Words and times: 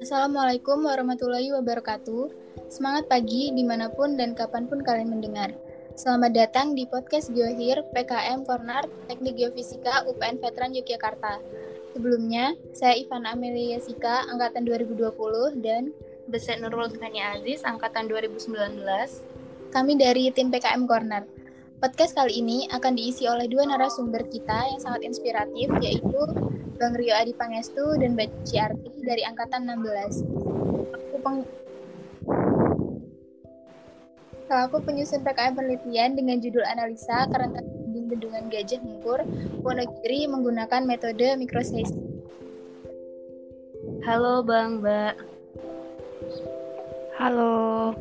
Assalamualaikum 0.00 0.88
warahmatullahi 0.88 1.52
wabarakatuh. 1.60 2.32
Semangat 2.72 3.04
pagi 3.12 3.52
di 3.52 3.60
mana 3.60 3.92
pun 3.92 4.16
dan 4.16 4.32
kapan 4.32 4.64
pun 4.64 4.80
kalian 4.80 5.12
mendengar. 5.12 5.52
Selamat 5.92 6.32
datang 6.32 6.72
di 6.72 6.88
podcast 6.88 7.28
Geohir 7.36 7.84
PKM 7.92 8.48
Corner 8.48 8.88
Teknik 9.12 9.36
Geofisika 9.36 10.08
UPN 10.08 10.40
Veteran 10.40 10.72
Yogyakarta. 10.72 11.44
Sebelumnya, 11.92 12.56
saya 12.72 12.96
Ivan 12.96 13.28
Amelia 13.28 13.76
Sika, 13.76 14.24
Angkatan 14.32 14.64
2020, 14.64 15.60
dan 15.60 15.92
Beset 16.32 16.64
Nurul 16.64 16.88
Tania 16.96 17.36
Aziz, 17.36 17.60
Angkatan 17.60 18.08
2019. 18.08 18.80
Kami 19.68 19.92
dari 20.00 20.32
tim 20.32 20.48
PKM 20.48 20.88
Corner. 20.88 21.28
Podcast 21.76 22.16
kali 22.16 22.40
ini 22.40 22.64
akan 22.72 22.96
diisi 22.96 23.28
oleh 23.28 23.44
dua 23.52 23.68
narasumber 23.68 24.24
kita 24.32 24.64
yang 24.64 24.80
sangat 24.80 25.04
inspiratif, 25.04 25.68
yaitu 25.84 26.24
Bang 26.80 26.96
Rio 26.96 27.12
Adi 27.12 27.36
Pangestu 27.36 28.00
dan 28.00 28.16
Mbak 28.16 28.48
Ciarti 28.48 28.89
dari 29.04 29.22
Angkatan 29.24 29.66
16. 29.66 30.24
Aku 30.94 31.16
peng... 31.24 31.38
Selaku 34.50 34.82
penyusun 34.82 35.22
PKM 35.22 35.54
penelitian 35.54 36.18
dengan 36.18 36.42
judul 36.42 36.66
analisa 36.66 37.22
kerentanan 37.30 37.70
dinding 37.86 38.06
bendungan 38.10 38.50
Gajah 38.50 38.82
Mungkur, 38.82 39.22
Wonogiri 39.62 40.26
menggunakan 40.26 40.82
metode 40.82 41.38
mikroseismik. 41.38 42.02
Halo 44.02 44.42
Bang, 44.42 44.82
Mbak. 44.82 45.14
Halo. 47.20 47.94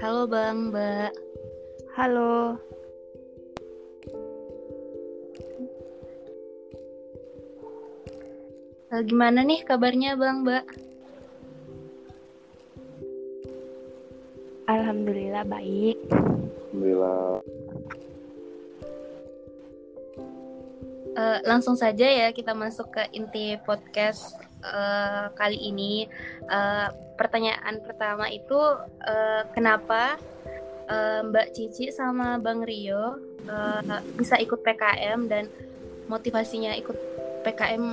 Halo 0.00 0.22
Bang, 0.28 0.70
Mbak. 0.72 1.12
Halo. 1.96 2.60
Gimana 9.02 9.42
nih 9.42 9.66
kabarnya 9.66 10.14
Bang, 10.14 10.46
Mbak? 10.46 10.64
Alhamdulillah 14.64 15.44
baik. 15.44 15.98
Alhamdulillah. 16.08 17.42
Uh, 21.14 21.38
langsung 21.46 21.78
saja 21.78 22.10
ya 22.10 22.34
kita 22.34 22.58
masuk 22.58 22.90
ke 22.90 23.02
inti 23.14 23.54
podcast 23.62 24.34
uh, 24.66 25.30
kali 25.38 25.58
ini. 25.58 26.10
Uh, 26.48 26.90
pertanyaan 27.14 27.78
pertama 27.86 28.26
itu 28.26 28.58
uh, 29.04 29.42
kenapa 29.54 30.18
uh, 30.90 31.20
Mbak 31.28 31.54
Cici 31.54 31.94
sama 31.94 32.40
Bang 32.42 32.66
Rio 32.66 33.20
uh, 33.46 33.80
bisa 34.18 34.40
ikut 34.40 34.64
PKM 34.64 35.30
dan 35.30 35.46
motivasinya 36.10 36.74
ikut 36.76 36.96
PKM 37.44 37.84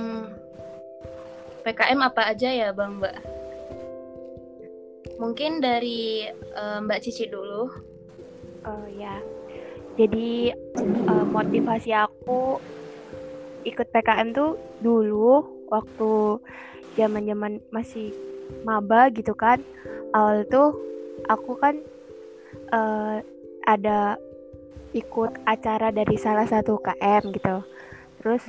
PKM 1.62 2.00
apa 2.02 2.22
aja 2.34 2.50
ya 2.50 2.68
Bang 2.74 2.98
Mbak? 2.98 3.16
Mungkin 5.22 5.62
dari 5.62 6.26
uh, 6.58 6.82
Mbak 6.82 7.00
Cici 7.06 7.30
dulu. 7.30 7.70
Oh 8.66 8.86
ya. 8.90 9.22
Jadi 9.94 10.50
uh, 11.06 11.26
motivasi 11.26 11.94
aku 11.94 12.58
ikut 13.62 13.86
PKM 13.94 14.34
tuh 14.34 14.58
dulu 14.82 15.46
waktu 15.70 16.42
zaman-zaman 16.98 17.62
masih 17.70 18.10
maba 18.66 19.08
gitu 19.14 19.32
kan. 19.38 19.62
Awal 20.12 20.44
tuh 20.50 20.74
aku 21.30 21.54
kan 21.56 21.78
uh, 22.74 23.22
ada 23.64 24.18
ikut 24.92 25.32
acara 25.48 25.88
dari 25.94 26.16
salah 26.18 26.44
satu 26.44 26.76
KM 26.82 27.32
gitu. 27.32 27.56
Terus 28.20 28.42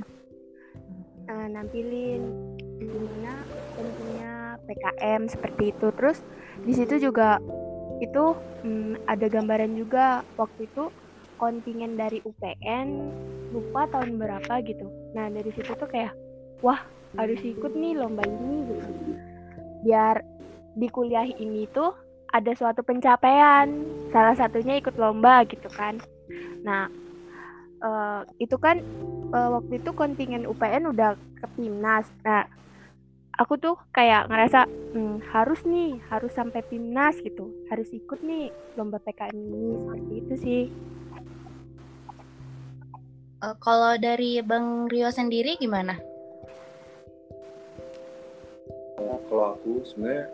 uh, 1.30 1.48
nampilin 1.48 2.53
gimana 2.88 3.34
tentunya 3.76 4.34
PKM 4.68 5.22
seperti 5.30 5.64
itu. 5.76 5.88
Terus 5.96 6.18
di 6.64 6.74
situ 6.76 6.96
juga 7.00 7.40
itu 8.04 8.36
hmm, 8.64 9.08
ada 9.08 9.26
gambaran 9.32 9.76
juga 9.78 10.22
waktu 10.36 10.68
itu 10.68 10.92
kontingen 11.38 12.00
dari 12.00 12.24
UPN 12.24 12.88
lupa 13.54 13.86
tahun 13.92 14.18
berapa 14.18 14.54
gitu. 14.66 14.88
Nah 15.14 15.30
dari 15.30 15.52
situ 15.54 15.72
tuh 15.76 15.90
kayak 15.90 16.16
wah 16.64 16.82
harus 17.20 17.40
ikut 17.44 17.76
nih 17.76 17.94
lomba 18.00 18.26
ini 18.26 18.66
gitu. 18.72 18.88
Biar 19.86 20.24
di 20.74 20.88
kuliah 20.90 21.28
ini 21.28 21.70
tuh 21.70 21.94
ada 22.34 22.50
suatu 22.58 22.82
pencapaian 22.82 23.70
salah 24.10 24.34
satunya 24.34 24.82
ikut 24.82 24.98
lomba 24.98 25.46
gitu 25.46 25.70
kan. 25.70 26.02
Nah 26.66 26.90
uh, 27.84 28.26
itu 28.42 28.58
kan 28.58 28.82
uh, 29.36 29.60
waktu 29.60 29.84
itu 29.84 29.94
kontingen 29.94 30.50
UPN 30.50 30.90
udah 30.90 31.14
ke 31.14 31.48
timnas. 31.60 32.10
Nah 32.26 32.50
aku 33.42 33.58
tuh 33.58 33.76
kayak 33.90 34.30
ngerasa 34.30 34.70
hmm, 34.94 35.26
harus 35.34 35.62
nih 35.66 35.98
harus 36.14 36.30
sampai 36.38 36.62
timnas 36.70 37.18
gitu 37.22 37.50
harus 37.70 37.90
ikut 37.90 38.22
nih 38.22 38.54
lomba 38.78 39.02
PKM 39.02 39.34
ini 39.34 39.74
seperti 39.82 40.14
itu 40.22 40.34
sih 40.38 40.64
uh, 43.44 43.56
kalau 43.60 44.00
dari 44.00 44.40
Bang 44.40 44.88
Rio 44.88 45.12
sendiri 45.12 45.60
gimana? 45.60 46.00
Uh, 48.96 49.20
kalau 49.28 49.60
aku 49.60 49.84
sebenarnya 49.84 50.32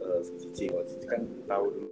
uh, 0.00 0.20
si 0.24 0.32
Cici, 0.40 0.64
kalau 0.72 0.84
Cici 0.88 1.06
kan 1.06 1.20
tahu 1.44 1.66
dulu. 1.68 1.88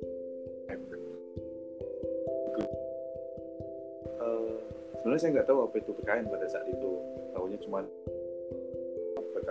Uh, 4.17 4.57
sebenarnya 4.99 5.21
saya 5.21 5.31
nggak 5.37 5.49
tahu 5.53 5.59
apa 5.69 5.75
itu 5.77 5.91
PKM 6.01 6.27
pada 6.33 6.47
saat 6.49 6.67
itu. 6.73 6.91
Tahunya 7.37 7.59
cuma 7.69 7.85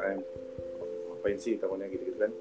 PKM 0.05 0.21
ngapain 1.09 1.37
sih 1.41 1.57
tahunya 1.57 1.89
gitu 1.89 2.03
gitu 2.13 2.19
kan? 2.21 2.31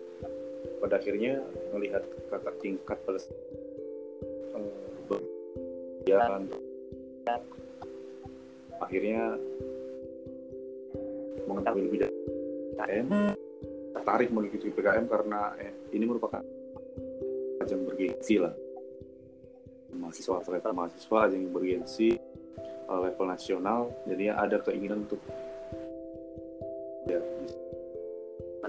Pada 0.84 1.00
akhirnya 1.00 1.40
melihat 1.72 2.04
kakak 2.28 2.54
tingkat 2.60 2.98
plus 3.08 3.24
uh, 4.52 4.68
akhirnya 8.84 9.40
mengetahui 11.48 11.88
lebih 11.88 11.98
dari 12.04 12.16
PKM 12.76 13.06
tertarik 13.96 14.28
mengikuti 14.28 14.68
PKM 14.68 15.08
karena 15.08 15.56
eh, 15.56 15.72
ini 15.96 16.04
merupakan 16.04 16.44
ajang 17.64 17.80
bergengsi 17.88 18.36
lah. 18.36 18.52
Mahasiswa 19.96 20.44
ternyata 20.44 20.76
mahasiswa 20.76 21.18
ajang 21.24 21.48
bergengsi 21.48 22.20
uh, 22.92 23.00
level 23.08 23.26
nasional. 23.32 23.88
Jadi 24.04 24.28
ada 24.28 24.60
keinginan 24.60 25.08
untuk 25.08 25.22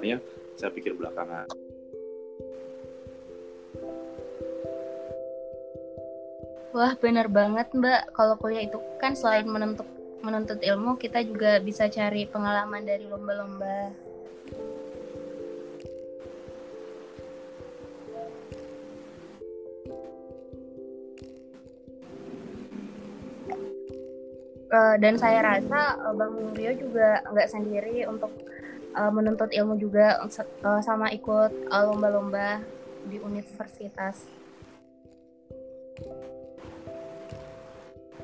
makanya 0.05 0.21
saya 0.53 0.69
pikir 0.69 0.93
belakangan. 0.93 1.49
Wah 6.77 6.93
benar 7.01 7.25
banget 7.33 7.73
Mbak. 7.73 8.13
Kalau 8.13 8.37
kuliah 8.37 8.69
itu 8.69 8.77
kan 9.01 9.17
selain 9.17 9.49
menuntut 9.49 9.89
menuntut 10.21 10.61
ilmu 10.61 11.01
kita 11.01 11.25
juga 11.25 11.57
bisa 11.57 11.89
cari 11.89 12.29
pengalaman 12.29 12.85
dari 12.85 13.09
lomba-lomba. 13.09 13.97
Uh, 24.75 24.99
dan 24.99 25.15
saya 25.15 25.39
rasa 25.39 25.95
uh, 26.03 26.11
Bang 26.11 26.51
Rio 26.51 26.75
juga 26.75 27.23
nggak 27.31 27.47
sendiri 27.47 28.03
untuk 28.11 28.27
uh, 28.95 29.11
menuntut 29.11 29.51
ilmu 29.51 29.75
juga 29.77 30.23
uh, 30.23 30.81
sama 30.81 31.11
ikut 31.11 31.69
lomba-lomba 31.69 32.63
uh, 32.63 32.63
di 33.05 33.21
universitas. 33.21 34.25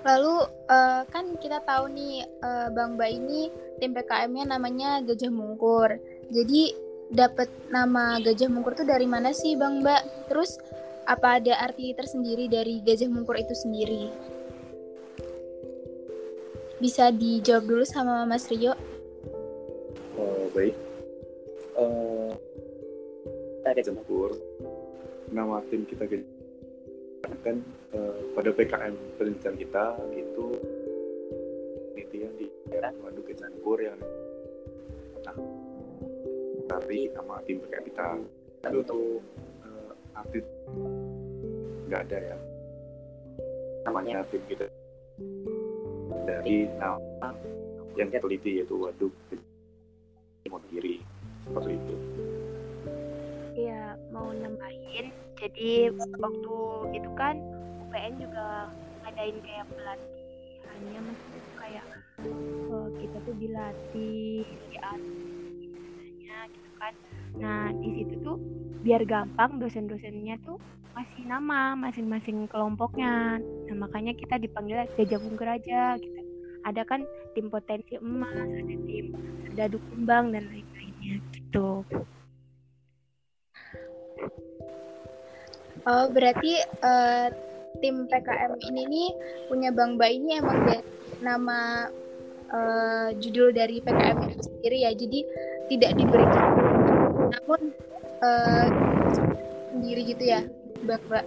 Lalu 0.01 0.35
uh, 0.65 1.05
kan 1.13 1.37
kita 1.37 1.61
tahu 1.61 1.93
nih 1.93 2.25
uh, 2.41 2.73
Bang 2.73 2.97
Ba 2.97 3.05
ini 3.05 3.53
tim 3.77 3.93
PKM-nya 3.93 4.57
namanya 4.57 4.97
Gajah 5.05 5.29
Mungkur. 5.29 5.93
Jadi 6.33 6.73
dapat 7.13 7.51
nama 7.69 8.17
Gajah 8.17 8.49
Mungkur 8.49 8.73
itu 8.73 8.85
dari 8.87 9.05
mana 9.05 9.29
sih 9.29 9.53
Bang 9.53 9.85
Mbak? 9.85 10.31
Terus 10.33 10.57
apa 11.05 11.37
ada 11.37 11.53
arti 11.61 11.93
tersendiri 11.93 12.49
dari 12.49 12.81
Gajah 12.81 13.13
Mungkur 13.13 13.37
itu 13.37 13.53
sendiri? 13.53 14.09
Bisa 16.81 17.13
dijawab 17.13 17.69
dulu 17.69 17.85
sama 17.85 18.25
Mas 18.25 18.49
Rio. 18.49 18.73
Oh, 20.21 20.45
baik. 20.53 20.77
Uh, 21.73 22.29
ada 23.65 23.81
jempur. 23.81 24.37
Nama 25.33 25.65
tim 25.73 25.81
kita 25.89 26.05
kan 27.41 27.57
uh, 27.97 28.17
pada 28.37 28.53
PKM 28.53 28.93
penelitian 29.17 29.55
kita 29.57 29.97
itu 30.13 30.45
penelitian 31.95 32.31
di 32.37 32.47
daerah 32.69 32.93
Waduk 33.01 33.25
Kecangkur 33.31 33.81
yang 33.81 33.97
nah 35.21 35.37
tapi 36.65 37.07
nama 37.13 37.39
tim 37.45 37.61
PKM 37.61 37.85
kita 37.87 38.07
itu 38.67 38.77
untuk 38.83 39.01
uh, 39.63 39.91
nggak 41.87 42.01
ada 42.09 42.17
ya 42.33 42.37
namanya 43.85 44.25
tim 44.29 44.41
kita 44.49 44.65
dari 46.25 46.67
nama 46.77 47.29
yang 47.95 48.09
teliti 48.11 48.63
yaitu 48.63 48.75
waduk 48.79 49.11
kiri 50.71 51.03
seperti 51.43 51.75
itu 51.75 51.95
Iya, 53.51 53.99
mau 54.09 54.31
nambahin. 54.31 55.11
Jadi 55.37 55.91
waktu 55.93 56.55
itu 56.97 57.09
kan 57.19 57.35
UPN 57.83 58.13
juga 58.17 58.71
ngadain 59.03 59.37
kayak 59.43 59.65
pelatihannya, 59.69 60.99
maksudnya 61.03 61.39
tuh 61.43 61.55
kayak 61.59 61.85
eh, 62.25 62.87
kita 63.03 63.17
tuh 63.27 63.35
dilatih, 63.37 64.45
diartinya 64.71 66.37
gitu 66.55 66.69
kan. 66.79 66.93
Nah 67.37 67.75
di 67.75 67.89
situ 68.01 68.13
tuh 68.23 68.37
biar 68.81 69.03
gampang 69.05 69.59
dosen-dosennya 69.61 70.41
tuh 70.47 70.57
masih 70.95 71.23
nama 71.27 71.75
masing-masing 71.75 72.47
kelompoknya. 72.47 73.39
Nah 73.41 73.75
makanya 73.77 74.15
kita 74.15 74.39
dipanggil 74.39 74.87
gajah 74.95 75.19
bungkur 75.19 75.47
aja 75.47 75.99
gitu. 75.99 76.20
Ada 76.67 76.85
kan 76.85 77.01
tim 77.33 77.49
potensi 77.49 77.97
emas, 77.97 78.33
ada 78.35 78.75
tim 78.85 79.05
dadu 79.57 79.77
kumbang 79.91 80.31
dan 80.31 80.47
lain-lainnya 80.47 81.15
gitu. 81.33 81.83
Oh, 85.81 86.05
berarti 86.13 86.61
eh, 86.61 87.27
tim 87.81 88.05
PKM 88.05 88.53
ini 88.69 88.81
nih 88.85 89.09
punya 89.49 89.73
Bang 89.73 89.97
Ba 89.97 90.05
ini 90.13 90.37
emang 90.37 90.61
dari 90.61 90.85
nama 91.25 91.89
eh, 92.53 93.09
judul 93.17 93.49
dari 93.49 93.81
PKM 93.81 94.17
itu 94.29 94.45
sendiri 94.45 94.77
ya. 94.85 94.91
Jadi 94.93 95.19
tidak 95.73 95.91
diberi 95.97 96.25
namun 97.31 97.61
eh, 98.21 98.67
sendiri 99.73 100.01
gitu 100.05 100.23
ya, 100.23 100.41
Bang 100.85 101.01
Ba. 101.09 101.25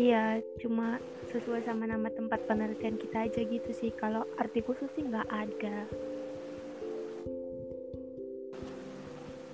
Iya, 0.00 0.40
cuma 0.64 0.96
sesuai 1.30 1.62
sama 1.62 1.86
nama 1.86 2.10
tempat 2.10 2.42
penelitian 2.50 2.98
kita 2.98 3.30
aja 3.30 3.40
gitu 3.46 3.70
sih. 3.70 3.90
Kalau 3.94 4.26
arti 4.36 4.60
khusus 4.62 4.90
sih 4.98 5.06
nggak 5.06 5.28
ada. 5.30 5.76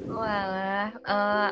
Walah, 0.06 0.90
eh, 0.92 1.50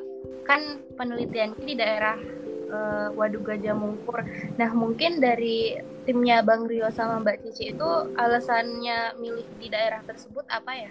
kan 0.49 0.63
penelitian 0.97 1.57
di 1.61 1.75
daerah 1.77 2.17
eh, 2.65 3.09
Waduk 3.13 3.49
Gajah 3.49 3.77
Mungkur. 3.77 4.25
Nah, 4.57 4.71
mungkin 4.73 5.21
dari 5.21 5.77
timnya 6.09 6.41
Bang 6.45 6.69
Rio 6.69 6.89
sama 6.93 7.21
Mbak 7.21 7.45
Cici 7.45 7.73
itu 7.73 7.91
alasannya 8.17 9.17
milih 9.21 9.47
di 9.61 9.69
daerah 9.69 10.01
tersebut 10.05 10.45
apa 10.49 10.73
ya? 10.73 10.91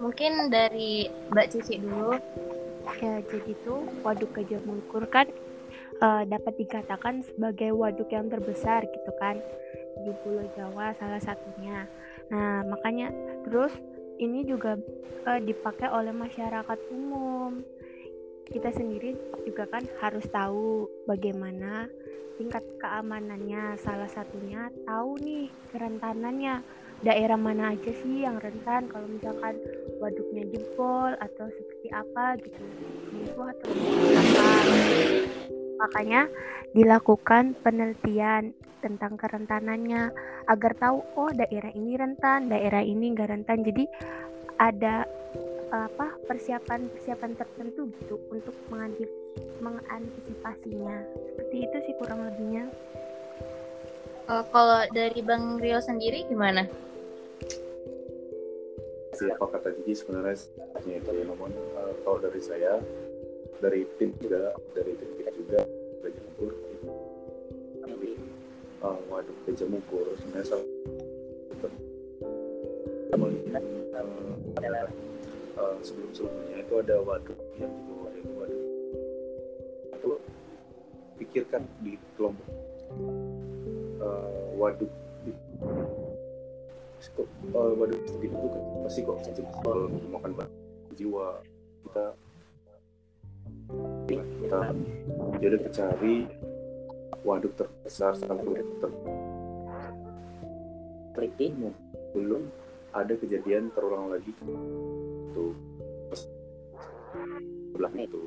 Mungkin 0.00 0.48
dari 0.48 1.10
Mbak 1.28 1.48
Cici 1.52 1.76
dulu. 1.76 2.16
Ya, 2.98 3.22
jadi 3.22 3.52
tuh 3.62 3.86
Waduk 4.02 4.34
Gajah 4.34 4.60
kan 5.06 5.30
eh, 6.00 6.22
dapat 6.26 6.54
dikatakan 6.58 7.22
sebagai 7.22 7.70
waduk 7.70 8.10
yang 8.10 8.26
terbesar 8.26 8.82
gitu 8.90 9.12
kan 9.22 9.38
di 10.00 10.12
Pulau 10.24 10.46
Jawa 10.56 10.96
salah 10.96 11.20
satunya. 11.22 11.86
Nah, 12.32 12.64
makanya 12.66 13.12
terus 13.46 13.72
ini 14.18 14.42
juga 14.42 14.76
eh, 15.28 15.40
dipakai 15.44 15.88
oleh 15.92 16.10
masyarakat 16.10 16.78
umum. 16.90 17.60
Kita 18.50 18.74
sendiri 18.74 19.14
juga 19.46 19.70
kan 19.70 19.86
harus 20.02 20.26
tahu 20.26 20.90
bagaimana 21.06 21.86
tingkat 22.40 22.64
keamanannya. 22.82 23.78
Salah 23.78 24.10
satunya 24.10 24.72
tahu 24.88 25.20
nih 25.22 25.54
kerentanannya. 25.70 26.79
Daerah 27.00 27.40
mana 27.40 27.72
aja 27.72 27.92
sih 28.04 28.28
yang 28.28 28.36
rentan 28.36 28.84
kalau 28.92 29.08
misalkan 29.08 29.56
waduknya 30.04 30.44
jebol 30.52 31.16
atau 31.16 31.48
seperti 31.48 31.88
apa 31.96 32.36
gitu. 32.44 32.60
Itu 33.24 33.40
atau 33.40 33.68
apa. 34.20 34.52
Makanya 35.80 36.28
dilakukan 36.76 37.56
penelitian 37.64 38.52
tentang 38.84 39.16
kerentanannya 39.16 40.12
agar 40.48 40.72
tahu 40.76 41.00
oh 41.16 41.32
daerah 41.32 41.72
ini 41.72 41.96
rentan, 41.96 42.52
daerah 42.52 42.84
ini 42.84 43.16
enggak 43.16 43.32
rentan. 43.32 43.64
Jadi 43.64 43.84
ada 44.60 45.08
apa 45.70 46.18
persiapan-persiapan 46.26 47.32
tertentu 47.38 47.88
gitu 47.96 48.20
untuk 48.28 48.52
mengantif- 48.68 49.16
mengantisipasinya. 49.62 50.96
Seperti 51.32 51.56
itu 51.64 51.76
sih 51.86 51.94
kurang 51.96 52.28
lebihnya. 52.28 52.68
Eh, 54.30 54.44
kalau 54.54 54.80
dari 54.94 55.20
Bang 55.26 55.58
Rio 55.58 55.80
sendiri 55.82 56.26
gimana? 56.28 56.66
Sih 59.20 59.28
apa 59.28 59.44
kata 59.52 59.76
Cici 59.76 59.92
sebenarnya 60.00 60.36
sebenarnya 60.40 60.94
itu 60.96 61.10
ya. 61.12 61.24
Namun 61.28 61.52
eh, 61.52 61.92
kalau 62.00 62.18
dari 62.24 62.40
saya 62.40 62.72
dari 63.60 63.84
tim 64.00 64.16
juga 64.16 64.56
dari 64.72 64.96
tim 64.96 65.10
kita 65.20 65.30
juga 65.36 65.60
Gajah 66.00 66.22
Mungkur 66.24 66.52
kami 67.84 68.10
uh, 68.80 68.98
waduk 69.12 69.36
Gajah 69.44 69.68
Mungkur 69.68 70.06
sebenarnya 70.16 70.48
salah 70.48 70.66
kita 73.10 73.18
melihat 73.26 73.64
eh, 73.66 74.88
eh, 75.58 75.76
sebelum-sebelumnya 75.82 76.62
itu 76.62 76.74
ada 76.78 76.96
waduk 77.02 77.38
yang 77.58 77.66
di 77.74 77.82
bawah 77.90 78.12
itu 78.14 78.30
waduk. 78.38 78.62
Itu 79.98 80.10
pikirkan 81.18 81.62
di 81.82 81.98
kelompok 82.14 82.48
eh, 83.98 84.46
waduk 84.54 84.92
kok 87.16 87.24
uh, 87.56 87.72
waduh 87.80 87.96
itu 87.96 88.12
kan 88.20 88.62
pasti 88.84 89.00
kok 89.00 89.16
jebol 89.32 89.88
memakan 89.88 90.32
banyak 90.36 90.52
jiwa 91.00 91.40
kita. 91.86 92.06
Kita 94.10 94.58
jadi 95.38 95.56
kita 95.62 95.70
cari 95.70 96.26
waduk 97.24 97.56
terbesar 97.56 98.12
satu 98.18 98.52
ter 98.52 98.90
teliti 101.16 101.46
belum 102.12 102.42
ada 102.92 103.14
kejadian 103.16 103.70
terulang 103.72 104.12
lagi. 104.12 104.34
Itu 104.36 105.54
sebelah 107.70 107.94
itu 107.96 108.22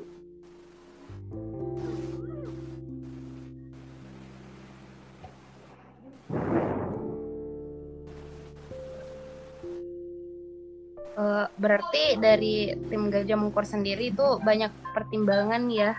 Eh, 11.14 11.46
berarti 11.54 12.18
dari 12.18 12.74
tim 12.90 13.06
Gajah 13.06 13.38
Mungkur 13.38 13.62
sendiri 13.62 14.10
itu 14.10 14.42
banyak 14.42 14.74
pertimbangan 14.90 15.70
ya 15.70 15.94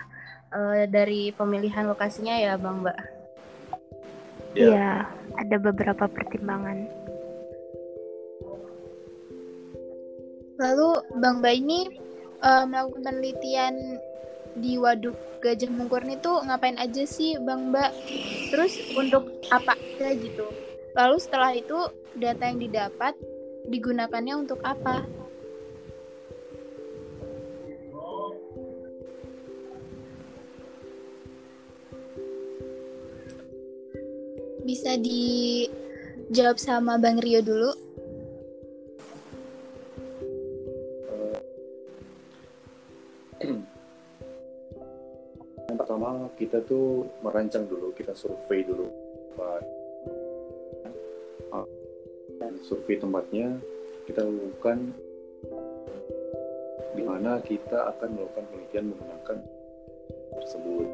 eh, 0.52 0.84
dari 0.92 1.32
pemilihan 1.32 1.88
lokasinya 1.88 2.36
ya 2.36 2.60
Bang 2.60 2.84
Mbak. 2.84 2.98
ya 4.52 4.60
Iya, 4.60 4.90
ada 5.40 5.56
beberapa 5.56 6.04
pertimbangan. 6.04 6.84
Lalu 10.60 10.88
Bang 11.16 11.40
Ba 11.40 11.48
ini 11.48 11.88
eh, 12.44 12.64
melakukan 12.68 13.00
penelitian 13.00 13.96
di 14.60 14.76
Waduk 14.76 15.16
Gajah 15.40 15.72
Mungkur 15.72 16.04
ini 16.04 16.20
tuh 16.20 16.44
ngapain 16.44 16.76
aja 16.76 17.08
sih 17.08 17.40
Bang 17.40 17.72
Ba? 17.72 17.88
Terus 18.52 18.76
untuk 18.92 19.32
apa 19.48 19.80
aja 19.80 20.12
gitu? 20.12 20.44
Lalu 20.92 21.16
setelah 21.24 21.56
itu 21.56 21.88
data 22.20 22.52
yang 22.52 22.60
didapat 22.60 23.16
digunakannya 23.66 24.34
untuk 24.38 24.62
apa? 24.62 25.02
Bisa 34.66 34.98
dijawab 34.98 36.58
sama 36.58 36.98
Bang 36.98 37.22
Rio 37.22 37.38
dulu. 37.38 37.70
yang 45.76 45.84
pertama 45.84 46.32
kita 46.40 46.64
tuh 46.64 47.04
merancang 47.20 47.68
dulu 47.68 47.92
kita 47.92 48.16
survei 48.16 48.64
dulu 48.64 48.88
survei 52.64 53.00
tempatnya 53.00 53.58
kita 54.06 54.22
lakukan 54.22 54.94
di 56.96 57.02
mana 57.04 57.42
kita 57.44 57.92
akan 57.92 58.08
melakukan 58.16 58.44
penelitian 58.48 58.86
menggunakan 58.94 59.38
tersebut. 60.40 60.88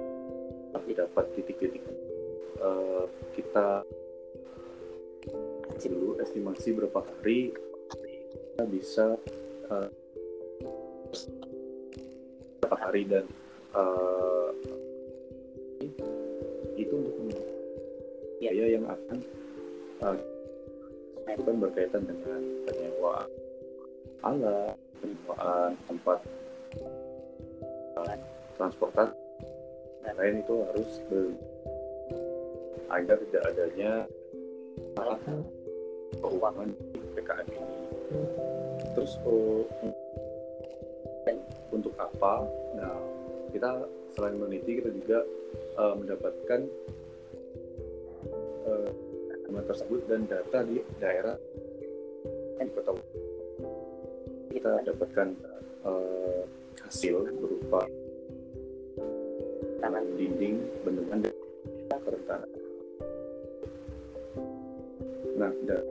Tapi 0.72 0.90
dapat 0.96 1.24
titik-titik. 1.36 1.84
Eh, 2.62 3.04
kita 3.36 3.84
dulu 5.82 6.14
estimasi 6.22 6.70
berapa 6.78 7.02
hari 7.02 7.50
kita 8.62 8.64
bisa 8.70 9.06
eh, 9.70 9.88
berapa 12.62 12.76
hari 12.78 13.02
dan 13.10 13.26
eh, 13.74 14.50
itu 16.78 16.94
untuk 16.94 17.42
biaya 18.38 18.64
yang 18.78 18.86
akan 18.86 19.18
eh, 20.06 20.18
itu 21.34 21.42
kan 21.44 21.56
berkaitan 21.58 22.02
dengan 22.04 22.40
penyewaan 22.68 23.28
alat, 24.22 24.76
penyewaan 25.00 25.70
tempat 25.88 26.18
eh, 27.98 28.16
transportasi 28.60 29.16
dan 30.02 30.14
lain 30.18 30.42
itu 30.42 30.54
harus 30.66 30.90
ber- 31.10 31.40
agar 32.92 33.16
tidak 33.24 33.42
adanya 33.54 33.92
salah 34.92 35.18
keuangan 36.20 36.68
di 36.92 37.00
PKM 37.16 37.48
ini. 37.48 37.76
Terus 38.92 39.12
oh, 39.24 39.64
untuk 41.72 41.96
apa? 41.96 42.44
Nah, 42.76 42.96
kita 43.50 43.88
selain 44.12 44.36
meneliti 44.36 44.78
kita 44.78 44.92
juga 44.92 45.24
uh, 45.80 45.96
mendapatkan 45.96 46.60
uh, 46.68 47.01
tersebut 49.60 50.00
dan 50.08 50.24
data 50.24 50.64
di 50.64 50.80
daerah 50.96 51.36
yang 52.56 52.68
kota 52.72 52.96
kita 54.52 54.72
dapatkan 54.88 55.28
uh, 55.84 56.42
hasil 56.88 57.24
berupa 57.36 57.84
tanah 59.82 60.04
dinding 60.16 60.62
bendungan 60.86 61.26
dan 61.26 61.34
kerentanan. 62.04 62.50
Nah, 65.36 65.52
dan 65.66 65.82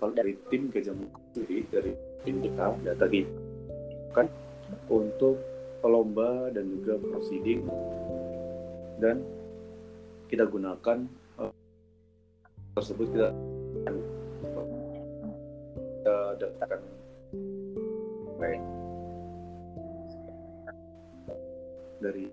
kalau 0.00 0.12
dari 0.16 0.34
tim 0.48 0.72
Gajah 0.72 0.96
sendiri 1.36 1.68
dari 1.68 1.92
tim 2.24 2.40
kita 2.40 2.74
data 2.82 3.06
kita 3.06 3.28
kan 4.16 4.26
untuk 4.90 5.38
lomba 5.84 6.50
dan 6.52 6.68
juga 6.80 7.00
proceeding 7.00 7.64
dan 9.00 9.24
kita 10.28 10.44
gunakan 10.46 11.08
tersebut 12.80 13.12
kita 13.12 13.28
kita 16.00 16.16
daftarkan 16.40 16.80
baik 18.40 18.62
dari 22.00 22.26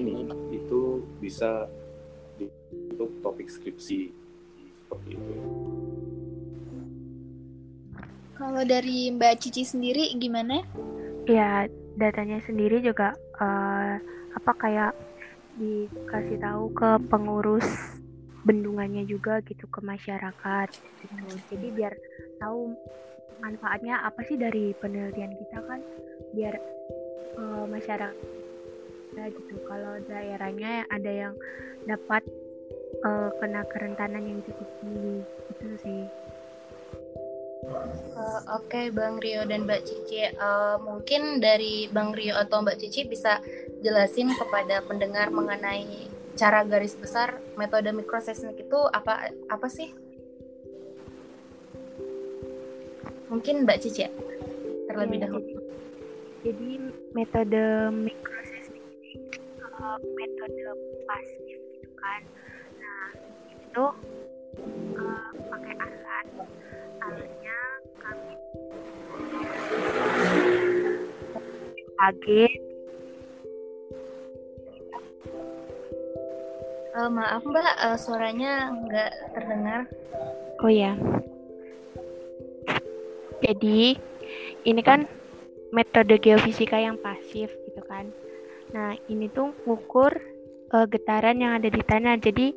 ini 0.00 0.24
itu 0.56 1.04
bisa 1.20 1.68
untuk 2.96 3.12
topik 3.20 3.52
skripsi 3.52 4.08
seperti 4.88 5.08
itu. 5.20 5.32
Kalau 8.34 8.64
dari 8.64 9.12
Mbak 9.12 9.34
Cici 9.44 9.68
sendiri 9.68 10.16
gimana? 10.16 10.64
Ya, 11.28 11.68
datanya 12.00 12.40
sendiri 12.48 12.80
juga 12.80 13.12
uh, 13.36 14.00
apa 14.32 14.52
kayak 14.56 14.96
dikasih 15.60 16.40
tahu 16.40 16.72
ke 16.74 16.90
pengurus 17.12 17.93
bendungannya 18.44 19.08
juga 19.08 19.40
gitu 19.44 19.64
ke 19.68 19.80
masyarakat 19.80 20.68
gitu. 21.00 21.14
Jadi 21.50 21.66
biar 21.72 21.92
tahu 22.38 22.76
manfaatnya 23.40 24.04
apa 24.04 24.20
sih 24.28 24.36
dari 24.38 24.76
penelitian 24.78 25.32
kita 25.34 25.58
kan 25.64 25.80
biar 26.36 26.54
uh, 27.40 27.64
masyarakat 27.66 29.28
gitu. 29.32 29.54
Kalau 29.64 29.94
daerahnya 30.06 30.84
ada 30.92 31.10
yang 31.10 31.34
dapat 31.88 32.22
uh, 33.04 33.30
kena 33.40 33.64
kerentanan 33.68 34.22
yang 34.22 34.40
cukup 34.44 34.68
tinggi 34.80 35.16
itu 35.24 35.68
sih. 35.82 36.02
Uh, 37.64 38.40
Oke, 38.60 38.68
okay, 38.68 38.86
Bang 38.92 39.16
Rio 39.24 39.48
dan 39.48 39.64
Mbak 39.64 39.88
Cici, 39.88 40.20
uh, 40.36 40.76
mungkin 40.84 41.40
dari 41.40 41.88
Bang 41.88 42.12
Rio 42.12 42.36
atau 42.36 42.60
Mbak 42.60 42.76
Cici 42.76 43.08
bisa 43.08 43.40
jelasin 43.80 44.28
kepada 44.36 44.84
pendengar 44.84 45.32
mengenai 45.32 46.12
cara 46.34 46.66
garis 46.66 46.98
besar 46.98 47.38
metode 47.54 47.86
mikroseismik 47.94 48.66
itu 48.66 48.80
apa 48.90 49.30
apa 49.46 49.66
sih? 49.70 49.94
Mungkin 53.30 53.66
Mbak 53.66 53.78
Cici 53.82 54.06
ya, 54.06 54.10
terlebih 54.90 55.18
ya, 55.18 55.22
dahulu. 55.26 55.46
Jadi, 55.46 55.58
jadi 56.44 56.70
metode 57.14 57.64
mikroseismik 57.94 58.82
ini 58.82 59.12
uh, 59.62 59.98
metode 60.18 60.62
pasif 61.06 61.60
gitu 61.74 61.90
kan. 61.98 62.22
Nah, 62.78 63.08
itu 63.54 63.84
uh, 64.98 65.30
pakai 65.50 65.74
alat 65.78 66.26
alatnya 67.02 67.58
kami 68.02 68.34
kaget 71.94 72.73
uh, 76.94 77.10
maaf 77.10 77.42
mbak 77.42 77.70
uh, 77.82 77.98
suaranya 77.98 78.70
nggak 78.70 79.12
terdengar. 79.34 79.80
Oh 80.62 80.70
ya 80.72 80.96
jadi 83.44 84.00
ini 84.64 84.80
kan 84.80 85.04
metode 85.68 86.16
geofisika 86.16 86.80
yang 86.80 86.96
pasif 86.96 87.52
gitu 87.52 87.82
kan. 87.84 88.08
Nah 88.72 88.96
ini 89.12 89.28
tuh 89.28 89.52
ngukur 89.68 90.16
uh, 90.72 90.86
getaran 90.88 91.36
yang 91.36 91.60
ada 91.60 91.68
di 91.68 91.82
tanah. 91.84 92.16
Jadi 92.16 92.56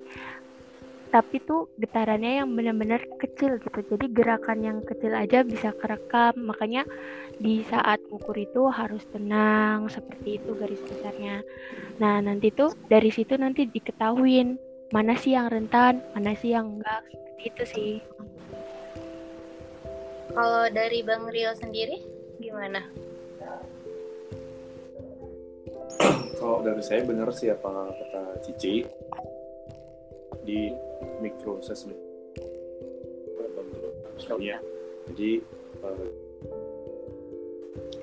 tapi 1.08 1.40
tuh 1.44 1.72
getarannya 1.80 2.44
yang 2.44 2.50
benar-benar 2.52 3.02
kecil 3.20 3.58
gitu. 3.64 3.80
Jadi 3.96 4.06
gerakan 4.12 4.60
yang 4.64 4.78
kecil 4.84 5.16
aja 5.16 5.42
bisa 5.42 5.72
kerekam. 5.76 6.36
Makanya 6.38 6.84
di 7.38 7.64
saat 7.68 8.02
ukur 8.12 8.36
itu 8.36 8.68
harus 8.68 9.06
tenang 9.14 9.88
seperti 9.88 10.42
itu 10.42 10.52
garis 10.58 10.82
besarnya. 10.84 11.46
Nah 12.02 12.20
nanti 12.20 12.52
tuh 12.52 12.74
dari 12.92 13.10
situ 13.14 13.38
nanti 13.40 13.66
diketahuin 13.70 14.58
mana 14.92 15.20
sih 15.20 15.36
yang 15.36 15.52
rentan 15.52 16.00
mana 16.16 16.32
sih 16.36 16.56
yang 16.56 16.80
enggak 16.80 17.04
seperti 17.12 17.44
itu 17.44 17.64
sih. 17.68 17.94
Kalau 20.32 20.70
dari 20.70 21.02
Bang 21.02 21.28
Rio 21.34 21.52
sendiri 21.58 21.98
gimana? 22.38 22.86
Kalau 26.38 26.62
dari 26.62 26.84
saya 26.86 27.02
benar 27.02 27.34
sih 27.34 27.50
apa 27.50 27.90
kata 27.90 28.22
Cici 28.46 28.86
di 30.48 30.72
mikroseismik 31.20 32.00
misalnya 34.18 34.58
jadi 35.12 35.40
uh, 35.86 36.08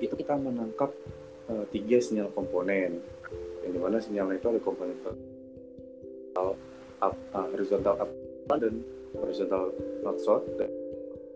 itu 0.01 0.13
kita 0.17 0.35
menangkap 0.35 0.91
uh, 1.49 1.65
tiga 1.69 2.01
sinyal 2.01 2.31
komponen. 2.33 2.99
Yang 3.63 3.71
di 3.71 3.79
mana 3.81 3.97
sinyalnya 3.97 4.37
itu 4.37 4.47
ada 4.49 4.61
komponen 4.61 4.97
vertikal 5.01 6.57
up, 7.01 7.15
uh, 7.33 7.47
horizontal 7.53 7.95
up 7.97 8.11
dan 8.61 8.81
horizontal 9.17 9.73
north 10.05 10.21
south 10.21 10.45
dan 10.57 10.69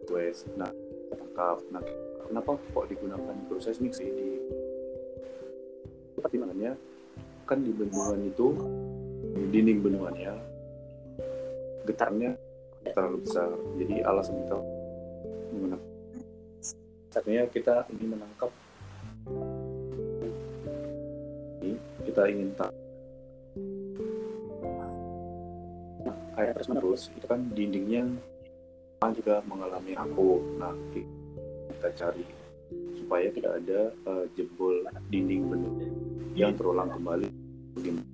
west 0.09 0.49
nah 0.57 0.69
tangkap. 1.09 1.57
Nah 1.73 1.81
kenapa 2.29 2.57
kok 2.57 2.85
digunakan 2.89 3.33
mikroseismik 3.45 3.93
sih? 3.93 4.09
Di 4.09 4.29
pertimbangannya 6.19 6.75
kan 7.47 7.65
di 7.65 7.71
bendungan 7.73 8.21
itu 8.29 8.47
di 9.33 9.43
dinding 9.49 9.81
bendungannya 9.81 10.48
getarnya 11.89 12.37
terlalu 12.93 13.17
besar. 13.25 13.49
Jadi 13.81 13.95
alasan 14.05 14.35
kita 14.45 14.57
menggunakan 15.49 15.87
artinya 17.09 17.43
kita 17.49 17.75
ingin 17.89 18.07
menangkap. 18.13 18.51
Ini 21.59 21.73
kita 22.05 22.21
ingin 22.29 22.49
tak 22.55 22.71
nah, 26.05 26.17
air 26.39 26.53
terus 26.53 26.69
menerus. 26.69 27.01
itu 27.17 27.25
kan 27.25 27.41
dindingnya 27.51 28.05
juga 29.17 29.41
mengalami 29.49 29.97
aku. 29.97 30.39
Nah 30.61 30.71
kita 30.93 31.89
cari 31.97 32.23
supaya 32.95 33.27
tidak 33.33 33.53
ada 33.65 33.89
uh, 34.05 34.25
jebol 34.37 34.85
dinding 35.09 35.49
bendung 35.49 35.77
yang 36.37 36.53
terulang 36.53 36.93
kembali 36.93 37.25
begini 37.73 38.08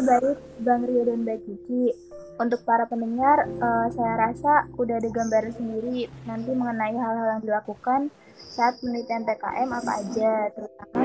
baik 0.00 0.38
Bang 0.64 0.82
Rio 0.88 1.04
dan 1.04 1.28
Mbak 1.28 1.38
Cici. 1.44 1.92
Untuk 2.40 2.64
para 2.64 2.88
pendengar, 2.88 3.44
uh, 3.60 3.88
saya 3.92 4.16
rasa 4.16 4.64
udah 4.80 4.96
ada 4.96 5.12
gambaran 5.12 5.52
sendiri 5.52 6.08
nanti 6.24 6.56
mengenai 6.56 6.96
hal-hal 6.96 7.36
yang 7.36 7.44
dilakukan 7.44 8.08
saat 8.48 8.80
penelitian 8.80 9.28
PKM 9.28 9.68
apa 9.68 9.92
aja, 10.00 10.32
terutama 10.56 11.00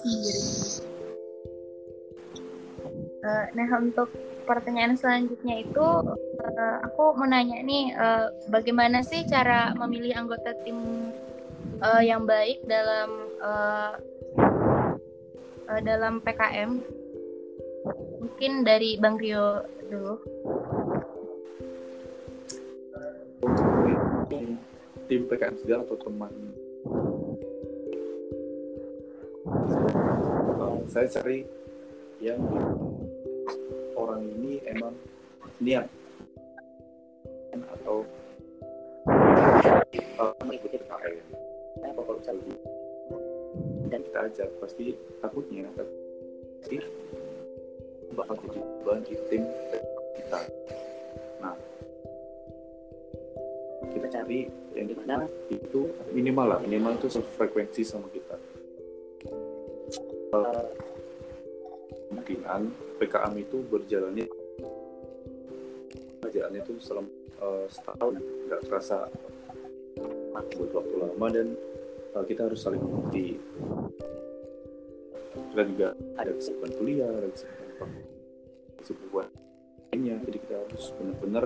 sendiri. 0.00 0.42
Uh, 3.22 3.44
nah, 3.52 3.68
untuk 3.76 4.08
pertanyaan 4.48 4.96
selanjutnya 4.96 5.68
itu, 5.68 5.86
uh, 6.40 6.76
aku 6.88 7.12
mau 7.20 7.28
nanya 7.28 7.60
nih, 7.60 7.92
bagaimana 8.48 9.04
sih 9.04 9.28
cara 9.28 9.76
memilih 9.76 10.24
anggota 10.24 10.56
tim 10.64 11.12
yang 12.00 12.24
baik 12.24 12.64
dalam 12.64 13.10
uh, 15.68 15.80
dalam 15.82 16.22
PKM 16.22 16.70
mungkin 18.22 18.52
dari 18.62 18.98
Bang 18.98 19.18
Rio 19.18 19.62
dulu. 19.90 20.14
Tim, 25.10 25.28
PKM 25.28 25.56
sejarah 25.60 25.84
atau 25.84 25.98
teman? 26.00 26.32
Uh, 30.56 30.80
saya 30.88 31.10
cari 31.10 31.44
yang 32.22 32.40
orang 33.98 34.24
ini 34.38 34.62
emang 34.64 34.94
niat. 35.60 35.84
Atau 37.52 38.08
uh, 40.16 40.32
mengikuti 40.46 40.80
PKM 40.80 41.26
kalau 41.92 42.16
misalnya 42.16 42.56
dan 43.92 44.00
kita 44.00 44.18
ajak 44.24 44.48
pasti 44.56 44.96
takutnya 45.20 45.68
pasti 45.76 46.80
bakal 48.16 48.40
jadi 48.40 48.60
beban 48.80 48.98
di 49.04 49.14
tim 49.28 49.44
kita. 50.16 50.40
Nah 51.44 51.52
kita 53.92 54.06
cari 54.08 54.48
yang 54.72 54.88
di 54.88 54.96
mana 54.96 55.28
itu 55.52 55.92
minimal 56.16 56.56
lah 56.56 56.58
minimal 56.64 56.96
itu 56.96 57.20
sefrekuensi 57.20 57.84
sama 57.84 58.08
kita. 58.08 58.36
Uh, 60.32 60.72
kemungkinan 62.08 62.72
PKM 62.96 63.34
itu 63.36 63.60
berjalannya 63.68 64.24
kerjaannya 66.24 66.64
itu 66.64 66.80
selama 66.80 67.12
uh, 67.44 67.68
setahun 67.68 68.16
nggak 68.48 68.60
terasa 68.64 69.04
buat 70.32 70.70
waktu 70.72 70.94
lama 70.96 71.26
dan 71.28 71.48
kita 72.20 72.44
harus 72.44 72.60
saling 72.60 72.84
mengerti. 72.84 73.40
Kita 75.32 75.62
juga 75.64 75.88
ada 76.20 76.30
kesibukan 76.36 76.70
kuliah 76.76 77.08
ada 77.08 77.28
kesibukan 77.32 77.88
kesibukan 78.76 79.28
lainnya. 79.88 80.16
Jadi 80.28 80.38
kita 80.44 80.56
harus 80.60 80.84
benar-benar 81.00 81.44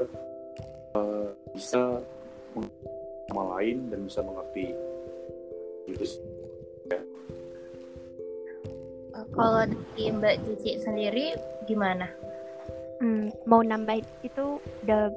uh, 0.99 1.31
bisa 1.55 2.03
sama 3.31 3.43
lain 3.59 3.87
dan 3.95 4.01
bisa 4.03 4.21
mengerti. 4.27 4.75
Gitu 5.87 6.05
sih. 6.05 6.23
Kalau 9.37 9.69
dari 9.69 10.09
Mbak 10.13 10.37
Cici 10.49 10.81
sendiri 10.81 11.37
gimana? 11.69 12.09
Hmm, 13.05 13.29
mau 13.45 13.61
nambahin 13.61 14.05
itu 14.25 14.57
udah 14.85 15.13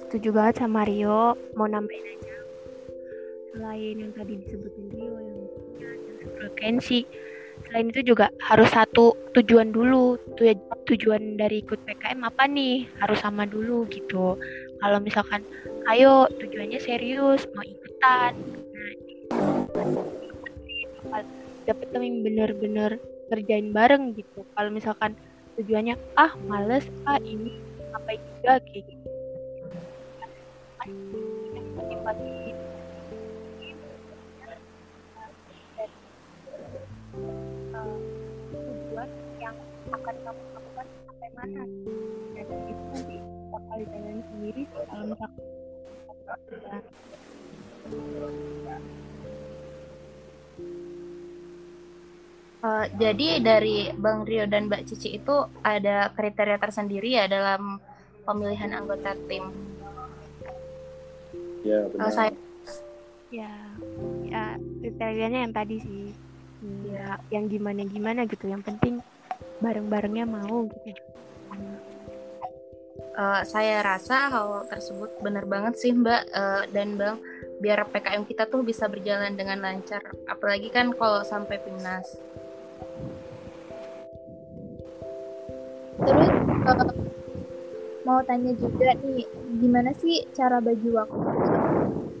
setuju 0.00 0.32
banget 0.32 0.64
sama 0.64 0.88
Rio. 0.88 1.36
Mau 1.52 1.68
nambahin 1.68 2.16
aja 2.16 2.21
selain 3.62 3.94
yang 3.94 4.10
tadi 4.18 4.42
disebutin 4.42 4.90
Rio 4.90 5.14
yang 5.22 5.38
frekuensi 6.34 7.06
selain 7.70 7.94
itu 7.94 8.02
juga 8.02 8.26
harus 8.42 8.66
satu 8.74 9.14
tujuan 9.38 9.70
dulu. 9.70 10.18
Tujuan 10.90 11.38
dari 11.38 11.62
ikut 11.62 11.78
PKM 11.86 12.26
apa 12.26 12.50
nih? 12.50 12.90
Harus 12.98 13.22
sama 13.22 13.46
dulu 13.46 13.86
gitu. 13.86 14.34
Kalau 14.82 14.98
misalkan 14.98 15.46
ayo 15.94 16.26
tujuannya 16.42 16.82
serius 16.82 17.46
mau 17.54 17.62
ikutan. 17.62 18.34
Nah, 19.30 21.22
dapat 21.70 21.86
yang 21.94 22.26
bener-bener 22.26 22.98
kerjain 23.30 23.70
bareng 23.70 24.18
gitu. 24.18 24.42
Kalau 24.58 24.74
misalkan 24.74 25.14
tujuannya 25.54 25.94
ah 26.18 26.34
males 26.50 26.82
ah 27.06 27.22
ini 27.22 27.62
apa 27.94 28.10
juga 28.18 28.58
kayak 28.58 28.90
gitu 28.90 29.12
akan 39.92 40.14
kamu 40.24 40.42
lakukan 40.56 40.86
sampai 41.06 41.30
mana 41.36 41.62
dan 42.32 42.46
itu 42.66 42.84
nanti 42.92 43.16
bakal 43.52 43.76
ditanyain 43.76 44.22
sendiri 44.32 44.62
kalau 44.88 45.04
misalkan 45.06 45.42
Uh, 52.62 52.86
jadi 52.94 53.42
dari 53.42 53.90
Bang 53.98 54.22
Rio 54.22 54.46
dan 54.46 54.70
Mbak 54.70 54.86
Cici 54.86 55.18
itu 55.18 55.34
ada 55.66 56.14
kriteria 56.14 56.62
tersendiri 56.62 57.18
ya 57.18 57.26
dalam 57.26 57.82
pemilihan 58.22 58.70
anggota 58.70 59.18
tim. 59.26 59.50
Ya 61.66 61.90
benar. 61.90 62.06
Uh, 62.06 62.12
saya... 62.14 62.32
Ya, 63.34 63.50
ya 64.30 64.44
kriterianya 64.78 65.42
yang 65.42 65.54
tadi 65.56 65.76
sih. 65.82 66.14
Ya, 66.86 67.18
yang 67.34 67.50
gimana 67.50 67.82
gimana 67.82 68.30
gitu. 68.30 68.46
Yang 68.46 68.62
penting 68.70 69.02
bareng-barengnya 69.62 70.26
mau 70.26 70.66
gitu. 70.82 71.02
Uh, 73.12 73.44
saya 73.44 73.84
rasa 73.84 74.32
hal 74.32 74.64
tersebut 74.72 75.20
benar 75.20 75.44
banget 75.44 75.76
sih 75.76 75.92
Mbak 75.92 76.22
uh, 76.32 76.64
dan 76.72 76.96
Bang 76.96 77.20
biar 77.60 77.84
PKM 77.92 78.24
kita 78.24 78.48
tuh 78.48 78.64
bisa 78.64 78.88
berjalan 78.88 79.36
dengan 79.36 79.60
lancar 79.60 80.00
apalagi 80.24 80.72
kan 80.72 80.90
kalau 80.96 81.20
sampai 81.20 81.60
PIMNAS. 81.60 82.08
Terus 86.02 86.28
uh, 86.66 86.92
mau 88.02 88.24
tanya 88.24 88.56
juga 88.56 88.96
nih, 88.98 89.28
gimana 89.60 89.94
sih 89.94 90.26
cara 90.34 90.58
bagi 90.58 90.88
waktu 90.90 91.20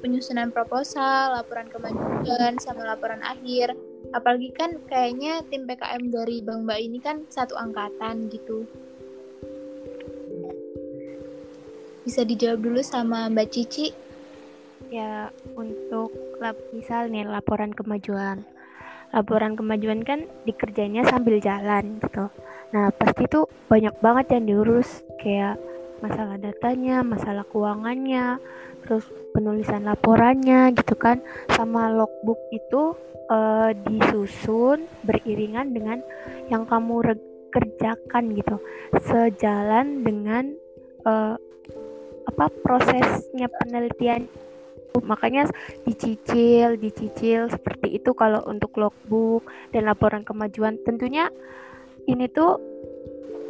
penyusunan 0.02 0.50
proposal, 0.50 1.38
laporan 1.38 1.70
kemajuan, 1.70 2.58
sama 2.58 2.84
laporan 2.84 3.22
akhir? 3.22 3.72
Apalagi 4.12 4.52
kan 4.52 4.76
kayaknya 4.88 5.40
tim 5.48 5.64
PKM 5.64 6.12
dari 6.12 6.44
Bang 6.44 6.68
Mbak 6.68 6.80
ini 6.80 6.98
kan 7.00 7.24
satu 7.32 7.56
angkatan 7.56 8.28
gitu. 8.28 8.68
Bisa 12.04 12.22
dijawab 12.22 12.60
dulu 12.60 12.80
sama 12.84 13.26
Mbak 13.32 13.48
Cici. 13.48 13.88
Ya, 14.92 15.32
untuk 15.56 16.12
lap, 16.42 16.58
misal 16.76 17.08
nih 17.08 17.24
laporan 17.24 17.72
kemajuan. 17.72 18.44
Laporan 19.16 19.56
kemajuan 19.56 20.04
kan 20.04 20.28
dikerjainnya 20.44 21.04
sambil 21.08 21.40
jalan 21.40 22.00
gitu 22.00 22.28
Nah, 22.72 22.88
pasti 22.88 23.28
tuh 23.28 23.44
banyak 23.68 23.92
banget 24.00 24.32
yang 24.32 24.44
diurus 24.48 25.04
kayak 25.20 25.60
masalah 26.00 26.40
datanya, 26.40 27.04
masalah 27.04 27.44
keuangannya, 27.52 28.40
terus 28.82 29.04
penulisan 29.36 29.84
laporannya 29.84 30.72
gitu 30.72 30.96
kan. 30.96 31.20
Sama 31.52 31.92
logbook 31.92 32.40
itu 32.48 32.96
uh, 33.28 33.70
disusun 33.86 34.88
beriringan 35.06 35.74
dengan 35.74 35.98
yang 36.48 36.64
kamu 36.66 37.18
kerjakan 37.52 38.32
gitu. 38.34 38.56
Sejalan 39.04 40.02
dengan 40.02 40.56
uh, 41.04 41.36
apa 42.22 42.46
prosesnya 42.62 43.50
penelitian 43.60 44.30
makanya 45.02 45.48
dicicil 45.88 46.76
dicicil 46.76 47.48
seperti 47.48 47.96
itu 47.96 48.12
kalau 48.12 48.44
untuk 48.44 48.76
logbook 48.76 49.48
dan 49.72 49.88
laporan 49.88 50.20
kemajuan 50.20 50.76
tentunya 50.84 51.32
ini 52.04 52.28
tuh 52.28 52.60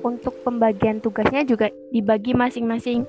untuk 0.03 0.35
pembagian 0.43 0.99
tugasnya 0.99 1.47
juga 1.47 1.71
dibagi 1.95 2.35
masing-masing. 2.35 3.07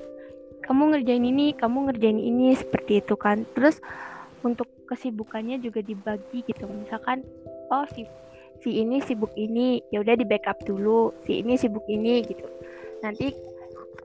Kamu 0.64 0.94
ngerjain 0.94 1.26
ini, 1.26 1.52
kamu 1.52 1.90
ngerjain 1.90 2.16
ini 2.16 2.56
seperti 2.56 3.04
itu 3.04 3.18
kan. 3.18 3.44
Terus 3.52 3.82
untuk 4.44 4.68
kesibukannya 4.86 5.58
juga 5.58 5.80
dibagi 5.80 6.44
gitu. 6.44 6.68
Misalkan 6.68 7.24
oh 7.72 7.88
si 7.90 8.04
si 8.60 8.84
ini 8.84 9.00
sibuk 9.02 9.32
ini, 9.34 9.80
ya 9.90 10.04
udah 10.04 10.14
di 10.14 10.28
backup 10.28 10.60
dulu. 10.62 11.10
Si 11.24 11.40
ini 11.40 11.56
sibuk 11.56 11.84
ini 11.88 12.22
gitu. 12.22 12.46
Nanti 13.00 13.32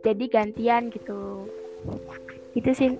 jadi 0.01 0.25
gantian 0.31 0.89
gitu. 0.89 1.45
Itu 2.55 2.71
sih 2.71 2.95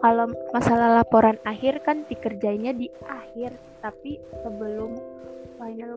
kalau 0.00 0.28
masalah 0.52 1.00
laporan 1.00 1.36
akhir 1.44 1.84
kan 1.84 2.04
dikerjainnya 2.08 2.76
di 2.76 2.88
akhir 3.08 3.56
tapi 3.80 4.20
sebelum 4.44 4.98
final 5.56 5.96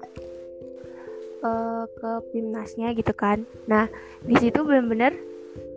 uh, 1.43 1.86
ke 1.88 2.12
Pimnasnya 2.32 2.95
gitu 2.95 3.12
kan. 3.15 3.43
Nah, 3.67 3.88
di 4.24 4.36
situ 4.39 4.63
benar-benar 4.63 5.15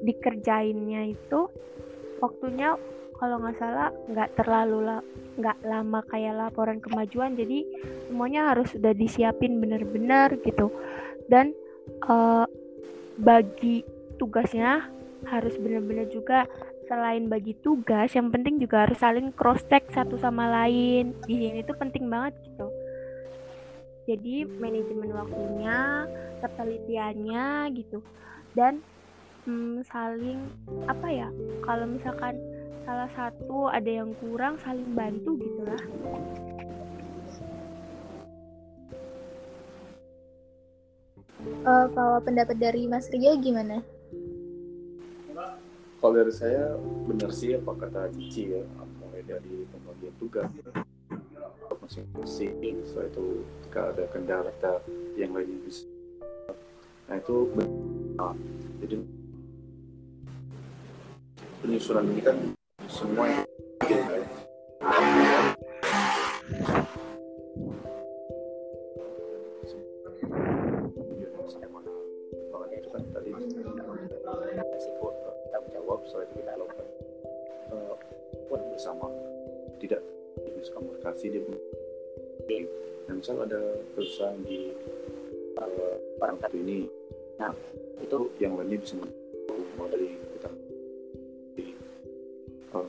dikerjainnya 0.02 1.14
itu 1.14 1.50
waktunya 2.22 2.78
kalau 3.22 3.38
nggak 3.38 3.54
salah 3.62 3.94
nggak 4.10 4.34
terlalu 4.34 4.82
la 4.82 4.98
nggak 5.38 5.58
lama 5.62 6.02
kayak 6.10 6.34
laporan 6.34 6.82
kemajuan 6.82 7.38
jadi 7.38 7.62
semuanya 8.10 8.50
harus 8.50 8.74
sudah 8.74 8.90
disiapin 8.90 9.62
benar-benar 9.62 10.34
gitu. 10.42 10.74
Dan 11.30 11.54
uh, 12.10 12.50
bagi 13.22 13.86
tugasnya 14.18 14.90
harus 15.30 15.54
benar-benar 15.54 16.10
juga 16.10 16.50
selain 16.90 17.30
bagi 17.30 17.54
tugas 17.62 18.10
yang 18.10 18.34
penting 18.34 18.58
juga 18.58 18.90
harus 18.90 18.98
saling 18.98 19.30
cross 19.30 19.62
check 19.70 19.86
satu 19.94 20.18
sama 20.18 20.50
lain. 20.50 21.14
Di 21.22 21.46
sini 21.46 21.62
itu 21.62 21.78
penting 21.78 22.10
banget 22.10 22.34
gitu. 22.42 22.66
Jadi 24.10 24.50
manajemen 24.58 25.14
waktunya 25.14 26.10
ketelitiannya 26.42 27.70
gitu. 27.70 28.02
Dan 28.58 28.82
hmm, 29.46 29.86
saling 29.86 30.42
apa 30.90 31.06
ya 31.06 31.28
kalau 31.62 31.86
misalkan 31.86 32.34
salah 32.82 33.10
satu 33.14 33.70
ada 33.70 33.90
yang 33.90 34.10
kurang 34.18 34.58
saling 34.62 34.86
bantu 34.94 35.38
gitulah. 35.38 35.82
Uh, 41.62 41.86
kalau 41.94 42.18
pendapat 42.22 42.58
dari 42.58 42.86
Mas 42.90 43.06
Ria 43.10 43.34
gimana? 43.38 43.82
Kalau 46.02 46.14
dari 46.18 46.34
saya 46.34 46.74
benar 47.06 47.30
sih 47.30 47.54
apa 47.54 47.70
kata 47.78 48.10
Cici 48.10 48.50
ya, 48.50 48.62
mulai 48.98 49.22
dari 49.22 49.62
pembagian 49.70 50.14
tugas. 50.18 50.50
Masing-masing 51.82 52.82
setelah 52.86 53.06
itu 53.10 53.26
ketika 53.42 53.80
ada 53.90 54.04
kendala 54.10 54.52
yang 55.18 55.34
lain 55.34 55.62
bisa. 55.66 55.86
Nah 57.10 57.18
itu 57.18 57.36
nah, 58.18 58.34
jadi 58.82 58.96
penyusunan 61.62 62.06
ini 62.06 62.22
kan 62.22 62.38
semua 62.90 63.26
itu 72.72 72.88
kan 72.90 73.02
tadi 73.14 73.30
resiko 74.72 75.06
tanggung 75.52 75.70
jawab 75.70 76.00
itu 76.08 76.26
kita 76.34 76.52
lakukan 76.58 76.86
bersama 78.50 79.06
tidak 79.78 80.02
dan 83.06 83.14
misal 83.22 83.36
ada 83.46 83.60
kesusahan 83.94 84.38
di 84.42 84.74
barang 86.18 86.38
satu 86.42 86.56
ini 86.58 86.90
nah 87.38 87.54
itu 88.02 88.18
yang 88.42 88.58
lainnya 88.58 88.78
bisa 88.82 88.98
dari 89.90 90.18
kita 90.38 90.50
uh, 92.72 92.88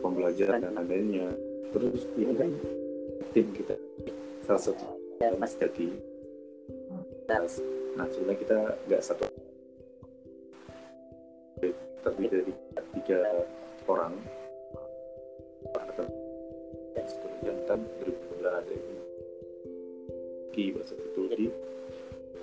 pembelajaran 0.00 0.62
dan 0.62 0.74
lainnya 0.86 1.30
terus 1.74 2.06
ini 2.16 2.32
kan 2.34 2.50
tim 3.34 3.46
kita 3.52 3.74
salah 4.46 4.62
satu 4.62 4.86
mas. 5.36 5.58
jadi. 5.58 5.88
Nah 7.96 8.06
sebenarnya 8.12 8.38
kita 8.38 8.58
nggak 8.86 9.02
satu 9.02 9.24
terdiri 12.06 12.46
dari 12.46 12.54
tiga 13.00 13.20
orang. 13.90 14.14
Dan 16.94 17.04
seterusnya 17.04 17.52
dan 17.66 17.80
berbeda 17.98 18.50
ada 18.62 18.72
ini 18.72 18.96
di 20.54 20.72
bahasa 20.72 20.94
itu 20.96 21.22
di 21.34 21.46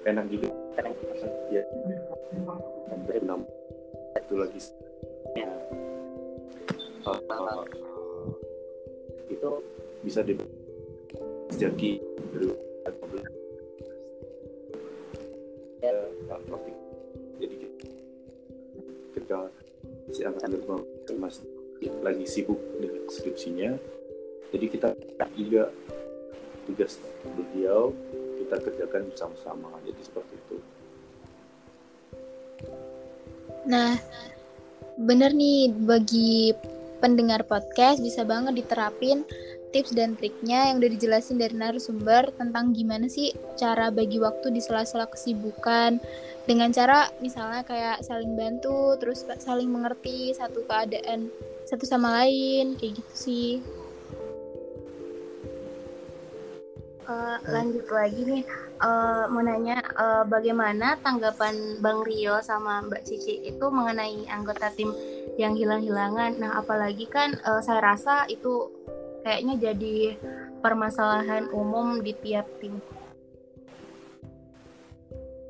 enak 0.04 0.26
juga. 0.28 0.50
Ya 1.50 1.64
dan 2.92 3.00
berenam. 3.08 3.42
Itu 4.20 4.36
lagi. 4.36 4.60
Ya. 5.40 5.50
Itu 9.30 9.50
bisa 10.04 10.24
di 10.24 10.34
jadi 11.54 11.92
ya, 15.84 15.94
jadi 17.38 17.56
ketika 19.14 19.40
si 20.16 20.22
angkatan 20.24 20.58
mas 21.20 21.44
lagi 22.02 22.26
sibuk 22.26 22.58
dengan 22.80 23.04
skripsinya 23.12 23.76
jadi 24.54 24.66
kita 24.70 24.88
juga 25.36 25.74
tugas 26.70 27.02
beliau 27.26 27.92
kita 28.44 28.56
kerjakan 28.70 29.10
bersama-sama. 29.10 29.70
Jadi 29.82 30.02
seperti 30.06 30.34
itu. 30.38 30.58
Nah 33.66 33.98
bener 34.94 35.34
nih 35.34 35.74
bagi 35.74 36.54
pendengar 37.04 37.44
podcast 37.44 38.00
bisa 38.00 38.24
banget 38.24 38.64
diterapin 38.64 39.28
tips 39.76 39.92
dan 39.92 40.16
triknya 40.16 40.72
yang 40.72 40.80
udah 40.80 40.92
dijelasin 40.96 41.36
dari 41.36 41.52
narasumber 41.52 42.32
tentang 42.40 42.72
gimana 42.72 43.12
sih 43.12 43.36
cara 43.60 43.92
bagi 43.92 44.22
waktu 44.24 44.56
di 44.56 44.62
sela-sela 44.64 45.10
kesibukan. 45.12 46.00
Dengan 46.48 46.72
cara 46.72 47.12
misalnya 47.20 47.68
kayak 47.68 48.06
saling 48.08 48.40
bantu 48.40 48.96
terus 49.02 49.28
saling 49.42 49.68
mengerti 49.68 50.32
satu 50.32 50.64
keadaan 50.64 51.28
satu 51.68 51.84
sama 51.84 52.24
lain 52.24 52.80
kayak 52.80 53.02
gitu 53.02 53.14
sih. 53.18 53.52
Uh, 57.04 57.36
lanjut 57.52 57.84
lagi 57.92 58.22
nih. 58.24 58.44
Uh, 58.80 59.28
mau 59.32 59.44
nanya 59.44 59.80
uh, 59.96 60.24
bagaimana 60.28 61.00
tanggapan 61.04 61.80
Bang 61.80 62.04
Rio 62.04 62.40
sama 62.44 62.84
Mbak 62.84 63.04
Cici 63.08 63.44
itu 63.44 63.66
mengenai 63.72 64.28
anggota 64.28 64.72
tim 64.76 64.92
yang 65.40 65.58
hilang-hilangan 65.58 66.38
nah 66.38 66.62
apalagi 66.62 67.10
kan 67.10 67.34
uh, 67.42 67.62
saya 67.62 67.82
rasa 67.82 68.30
itu 68.30 68.70
kayaknya 69.24 69.72
jadi 69.72 70.20
permasalahan 70.64 71.52
umum 71.52 72.00
di 72.00 72.16
tiap 72.24 72.48
tim. 72.64 72.80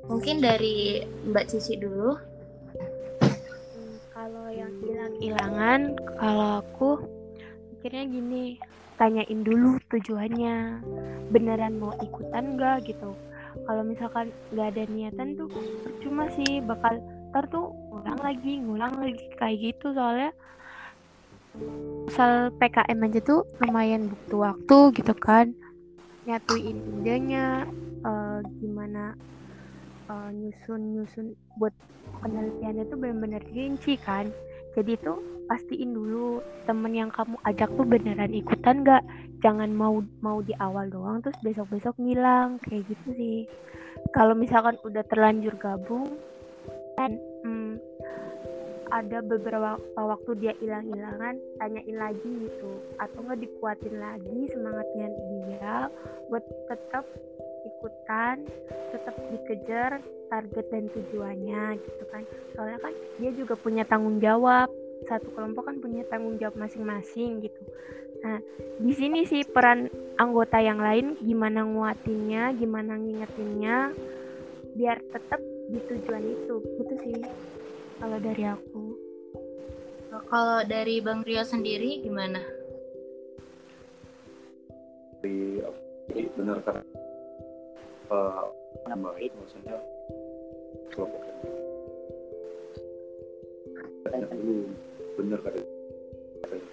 Mungkin 0.10 0.42
dari 0.42 1.06
Mbak 1.30 1.46
Cici 1.54 1.78
dulu. 1.78 2.18
Hmm, 3.22 3.94
kalau 4.10 4.50
yang 4.50 4.74
hilang-hilangan, 4.82 5.82
kalau 6.18 6.66
aku 6.66 6.90
mikirnya 7.72 8.04
gini, 8.10 8.46
tanyain 8.98 9.42
dulu 9.46 9.78
tujuannya, 9.94 10.82
beneran 11.30 11.78
mau 11.78 11.94
ikutan 12.02 12.58
gak 12.58 12.90
gitu. 12.90 13.14
Kalau 13.54 13.86
misalkan 13.86 14.34
nggak 14.50 14.68
ada 14.76 14.84
niatan 14.90 15.38
tuh 15.38 15.46
cuma 16.02 16.26
sih 16.34 16.58
bakal 16.66 16.98
ntar 17.30 17.46
tuh 17.54 17.70
ngulang 18.04 18.20
lagi, 18.20 18.54
ngulang 18.60 18.94
lagi 19.00 19.26
kayak 19.40 19.58
gitu 19.64 19.96
soalnya. 19.96 20.36
Soal 22.12 22.52
PKM 22.60 23.00
aja 23.00 23.20
tuh 23.24 23.48
lumayan 23.64 24.12
butuh 24.12 24.52
waktu 24.52 24.78
gitu 25.00 25.16
kan. 25.16 25.56
Nyatuin 26.28 26.84
idenya 27.00 27.64
uh, 28.04 28.44
gimana 28.60 29.16
uh, 30.12 30.28
nyusun 30.36 31.00
nyusun 31.00 31.32
buat 31.56 31.72
penelitiannya 32.20 32.92
tuh 32.92 33.00
benar-benar 33.00 33.44
rinci 33.56 33.96
kan. 34.04 34.28
Jadi 34.76 35.00
tuh 35.00 35.24
pastiin 35.48 35.96
dulu 35.96 36.44
temen 36.68 36.92
yang 36.92 37.08
kamu 37.08 37.40
ajak 37.48 37.72
tuh 37.72 37.88
beneran 37.88 38.36
ikutan 38.36 38.84
gak 38.84 39.04
jangan 39.40 39.72
mau 39.72 40.04
mau 40.20 40.44
di 40.44 40.52
awal 40.60 40.92
doang 40.92 41.24
terus 41.24 41.40
besok 41.40 41.72
besok 41.72 41.96
ngilang 42.04 42.60
kayak 42.68 42.84
gitu 42.92 43.08
sih. 43.16 43.40
Kalau 44.12 44.36
misalkan 44.36 44.76
udah 44.84 45.08
terlanjur 45.08 45.56
gabung 45.56 46.20
kan 47.00 47.16
ada 48.94 49.26
beberapa 49.26 49.82
waktu 49.98 50.32
dia 50.38 50.54
hilang-hilangan 50.62 51.42
tanyain 51.58 51.98
lagi 51.98 52.30
gitu. 52.46 52.78
Atau 53.02 53.26
nggak 53.26 53.42
dikuatin 53.42 53.96
lagi 53.98 54.40
semangatnya 54.54 55.08
dia 55.10 55.90
buat 56.30 56.46
tetap 56.70 57.06
ikutan 57.64 58.44
tetap 58.94 59.16
dikejar 59.34 59.92
target 60.30 60.66
dan 60.70 60.86
tujuannya 60.94 61.82
gitu 61.82 62.04
kan. 62.14 62.24
Soalnya 62.54 62.80
kan 62.86 62.94
dia 63.18 63.32
juga 63.34 63.58
punya 63.58 63.84
tanggung 63.90 64.22
jawab. 64.22 64.70
Satu 65.10 65.28
kelompok 65.36 65.68
kan 65.68 65.82
punya 65.82 66.06
tanggung 66.08 66.38
jawab 66.38 66.56
masing-masing 66.56 67.42
gitu. 67.42 67.62
Nah 68.22 68.40
di 68.78 68.94
sini 68.94 69.26
sih 69.26 69.42
peran 69.44 69.90
anggota 70.22 70.62
yang 70.62 70.78
lain 70.80 71.18
gimana 71.20 71.66
nguatinnya 71.66 72.56
gimana 72.56 72.96
ngingetinnya 72.96 73.92
biar 74.78 75.02
tetap 75.12 75.42
di 75.74 75.80
tujuan 75.90 76.24
itu. 76.24 76.56
Gitu 76.78 76.94
sih 77.04 77.20
kalau 78.04 78.20
dari 78.20 78.44
aku. 78.44 78.84
Kalau 80.28 80.60
dari 80.68 81.00
Bang 81.00 81.24
Rio 81.24 81.40
sendiri 81.48 82.04
gimana? 82.04 82.44
Di, 85.24 85.64
benar 86.36 86.60
kan 86.68 86.84
uh, 88.12 88.44
baik 88.84 89.32
maksudnya 89.40 89.80
kelompok 90.92 91.24
yang 94.12 94.28
dulu 94.36 94.68
benar 95.16 95.40
kata 95.40 95.64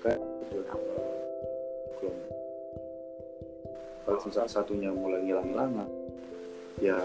kan 0.02 0.18
kelompok 0.50 0.82
kalau 4.02 4.18
susah 4.18 4.50
satunya 4.50 4.90
mulai 4.90 5.22
ngilang-ngilangan 5.22 5.88
ya 6.82 6.98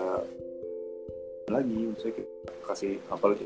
lagi 1.46 1.94
saya 2.02 2.26
kasih 2.66 2.98
apalagi 3.14 3.46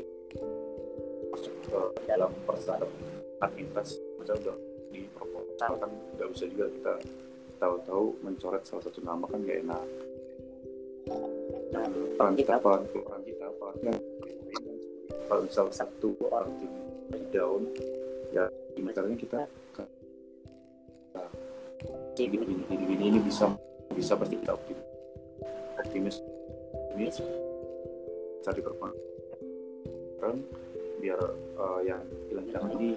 ke 1.70 1.80
dalam 2.10 2.30
persyaratan 2.42 2.90
aktivitas 3.38 3.94
kita 4.18 4.34
udah 4.42 4.56
di 4.90 5.06
proposal 5.14 5.72
kan 5.78 5.90
nggak 6.18 6.28
bisa 6.34 6.44
juga 6.50 6.66
kita 6.74 6.92
tahu-tahu 7.62 8.18
mencoret 8.26 8.62
salah 8.66 8.82
satu 8.82 9.00
nama 9.06 9.24
kan 9.30 9.38
gak 9.46 9.60
enak. 9.62 9.84
Dan 11.70 11.90
peran 12.18 12.34
kita 12.34 12.58
apa 12.58 12.82
peran 12.82 13.22
kita 13.22 13.44
apa 13.46 13.68
kalau 15.30 15.46
misal 15.46 15.70
satu 15.70 16.10
orang 16.26 16.50
tim 16.58 17.22
down 17.30 17.62
ya 18.34 18.50
caranya 18.90 19.14
kita 19.14 19.38
ini 22.18 22.36
ini 22.36 22.54
ini 22.66 22.84
ini, 22.98 23.04
ini 23.14 23.18
bisa 23.22 23.46
bisa 23.94 24.18
pasti 24.18 24.34
kita 24.36 24.58
optimis. 24.58 24.84
Optimis. 25.78 26.16
Optimis 26.90 27.16
cari 28.40 28.60
performa 28.64 28.96
biar 31.00 31.20
uh, 31.56 31.80
yang 31.80 32.04
hilang-hilang 32.28 32.66
ini 32.76 32.90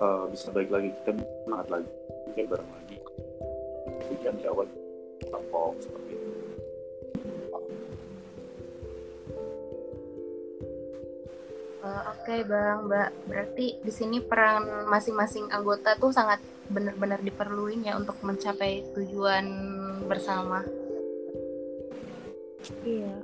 uh, 0.00 0.24
bisa 0.32 0.48
baik 0.50 0.72
lagi 0.72 0.90
kita 1.04 1.20
semangat 1.44 1.68
lagi 1.68 1.90
mungkin 2.26 2.44
bareng 2.48 2.70
lagi 2.72 2.96
tujuan 4.10 4.34
di 4.40 4.44
awal 4.48 4.66
kelompok 5.20 5.72
seperti 5.78 6.10
itu 6.16 6.30
uh, 11.84 12.02
Oke 12.16 12.22
okay, 12.26 12.40
bang, 12.42 12.78
mbak. 12.90 13.10
Berarti 13.30 13.66
di 13.78 13.92
sini 13.94 14.18
peran 14.18 14.90
masing-masing 14.90 15.52
anggota 15.54 15.94
tuh 15.94 16.10
sangat 16.10 16.42
benar-benar 16.66 17.22
diperluin 17.22 17.86
ya 17.86 17.94
untuk 17.94 18.18
mencapai 18.26 18.82
tujuan 18.98 19.46
bersama. 20.10 20.66
Iya. 22.82 23.06
Iya, 23.06 23.14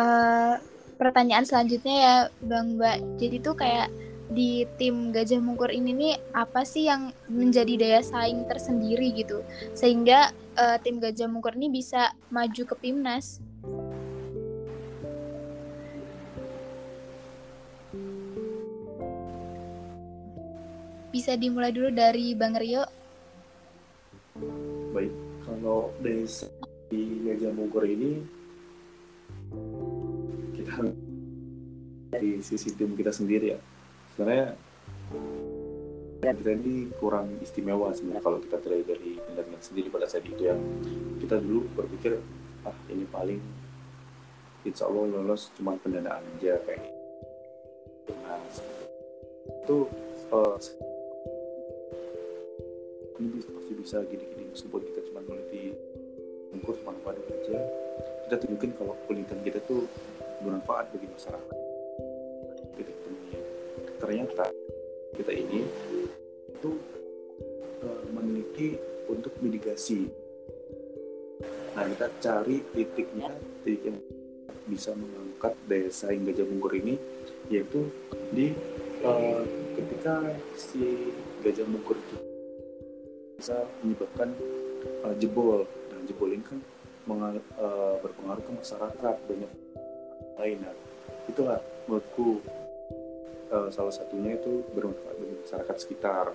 Eh, 0.00 0.54
pertanyaan 0.96 1.44
selanjutnya 1.44 1.96
ya 1.96 2.16
Bang 2.40 2.80
Mbak. 2.80 3.20
Jadi 3.20 3.36
tuh 3.44 3.52
kayak 3.52 3.92
di 4.30 4.64
tim 4.80 5.10
Gajah 5.12 5.42
Mungkur 5.42 5.68
ini 5.74 5.90
nih 5.92 6.14
apa 6.32 6.62
sih 6.64 6.86
yang 6.88 7.10
menjadi 7.26 7.74
daya 7.76 8.00
saing 8.00 8.46
tersendiri 8.46 9.10
gitu 9.10 9.42
sehingga 9.74 10.30
uh, 10.54 10.78
tim 10.78 11.02
Gajah 11.02 11.26
Mungkur 11.26 11.58
ini 11.58 11.68
bisa 11.68 12.14
maju 12.30 12.62
ke 12.64 12.74
Pimnas? 12.78 13.42
Bisa 21.10 21.34
dimulai 21.34 21.74
dulu 21.74 21.90
dari 21.90 22.32
Bang 22.38 22.54
Rio. 22.54 22.86
Baik, 24.94 25.12
kalau 25.42 25.90
dari 25.98 26.24
Gajah 27.26 27.50
Mungkur 27.50 27.82
ini 27.82 28.39
kita 30.56 30.74
di 32.20 32.42
sisi 32.42 32.74
tim 32.74 32.94
kita 32.94 33.10
sendiri 33.14 33.56
ya. 33.56 33.58
Sebenarnya 34.14 34.54
kita 36.20 36.50
ini 36.52 36.92
kurang 37.00 37.40
istimewa 37.40 37.90
sebenarnya 37.96 38.22
kalau 38.22 38.38
kita 38.38 38.60
terlihat 38.60 38.86
dari 38.86 39.16
pendampingan 39.18 39.62
sendiri 39.62 39.88
pada 39.88 40.06
saat 40.10 40.26
itu 40.26 40.42
ya. 40.44 40.56
Kita 41.18 41.40
dulu 41.40 41.66
berpikir 41.74 42.20
ah 42.68 42.76
ini 42.92 43.08
paling 43.08 43.40
insya 44.68 44.84
Allah 44.84 45.08
lolos 45.08 45.48
cuma 45.56 45.72
pendanaan 45.80 46.20
aja 46.36 46.60
kayak 46.68 46.84
gitu. 46.84 48.12
nah 48.20 48.40
itu 49.48 49.76
uh, 50.36 50.56
ini 53.20 53.40
pasti 53.40 53.72
bisa 53.76 53.96
gini-gini 54.04 54.52
meskipun 54.52 54.80
kita 54.92 55.00
cuma 55.08 55.24
ukur 56.70 56.78
cuma 56.86 56.94
pada 57.02 57.18
aja. 57.18 57.58
Kita 58.30 58.36
tunjukin 58.46 58.70
kalau 58.78 58.94
penelitian 59.10 59.42
kita 59.42 59.58
tuh 59.66 59.90
bermanfaat 60.46 60.94
bagi 60.94 61.10
masyarakat. 61.10 61.56
Ternyata 63.98 64.46
kita 65.18 65.32
ini 65.34 65.66
itu 66.46 66.70
uh, 67.82 68.02
meneliti 68.14 68.78
untuk 69.10 69.34
mitigasi. 69.42 70.06
Nah 71.74 71.84
kita 71.90 72.06
cari 72.22 72.62
titiknya 72.70 73.34
titik 73.66 73.90
yang 73.90 73.98
bisa 74.70 74.94
mengangkat 74.94 75.58
desa 75.66 76.14
hingga 76.14 76.30
Jamungkur 76.30 76.70
ini 76.78 76.94
yaitu 77.50 77.90
di 78.30 78.54
uh, 79.02 79.42
ketika 79.74 80.22
si 80.54 81.10
Gajah 81.42 81.66
Mungkur 81.66 81.98
itu 81.98 82.16
bisa 83.42 83.58
menyebabkan 83.82 84.30
uh, 85.02 85.14
jebol 85.18 85.66
ini 86.30 86.44
kan 86.44 86.60
uh, 87.58 87.94
berpengaruh 88.02 88.42
ke 88.44 88.52
masyarakat 88.54 89.16
banyak 89.26 89.52
lain. 90.38 90.58
Nah, 90.62 90.74
itulah 91.26 91.58
menurutku 91.86 92.40
uh, 93.50 93.68
salah 93.72 93.92
satunya 93.92 94.38
itu 94.38 94.62
bermanfaat 94.74 95.16
bagi 95.18 95.36
masyarakat 95.42 95.76
sekitar. 95.78 96.26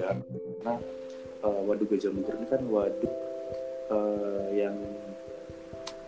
Dan 0.00 0.24
nah 0.64 0.80
uh, 1.44 1.60
waduk 1.68 1.92
Gajah 1.92 2.10
Mungkur 2.10 2.34
ini 2.40 2.46
kan 2.48 2.62
waduk 2.66 3.14
uh, 3.92 4.48
yang 4.56 4.76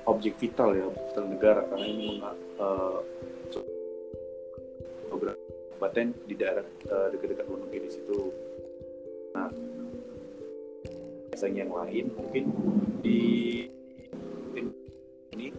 objek 0.08 0.38
vital 0.40 0.72
ya 0.72 0.84
objek 0.88 1.04
vital 1.12 1.26
negara. 1.28 1.60
Karena 1.68 1.86
ini 1.86 2.10
uh, 2.56 3.00
beberapa 5.12 5.38
kabupaten 5.76 6.06
di 6.24 6.34
daerah 6.34 6.64
uh, 6.88 7.08
dekat-dekat 7.12 7.46
di 7.72 7.90
situ. 7.92 8.32
Nah 9.36 9.52
biasanya 11.36 11.68
yang 11.68 11.74
lain 11.76 12.04
mungkin 12.16 12.44
di 13.04 13.20
tim 14.56 14.72
ini 15.36 15.52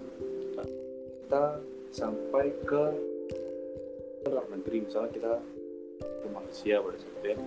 kita 1.21 1.61
sampai 1.93 2.49
ke 2.65 2.97
negeri. 4.25 4.89
Misalnya 4.89 5.13
kita 5.13 5.33
ke 6.01 6.27
Malaysia 6.33 6.81
pada 6.81 6.97
saat 6.97 7.13
itu 7.13 7.27
ya. 7.29 7.37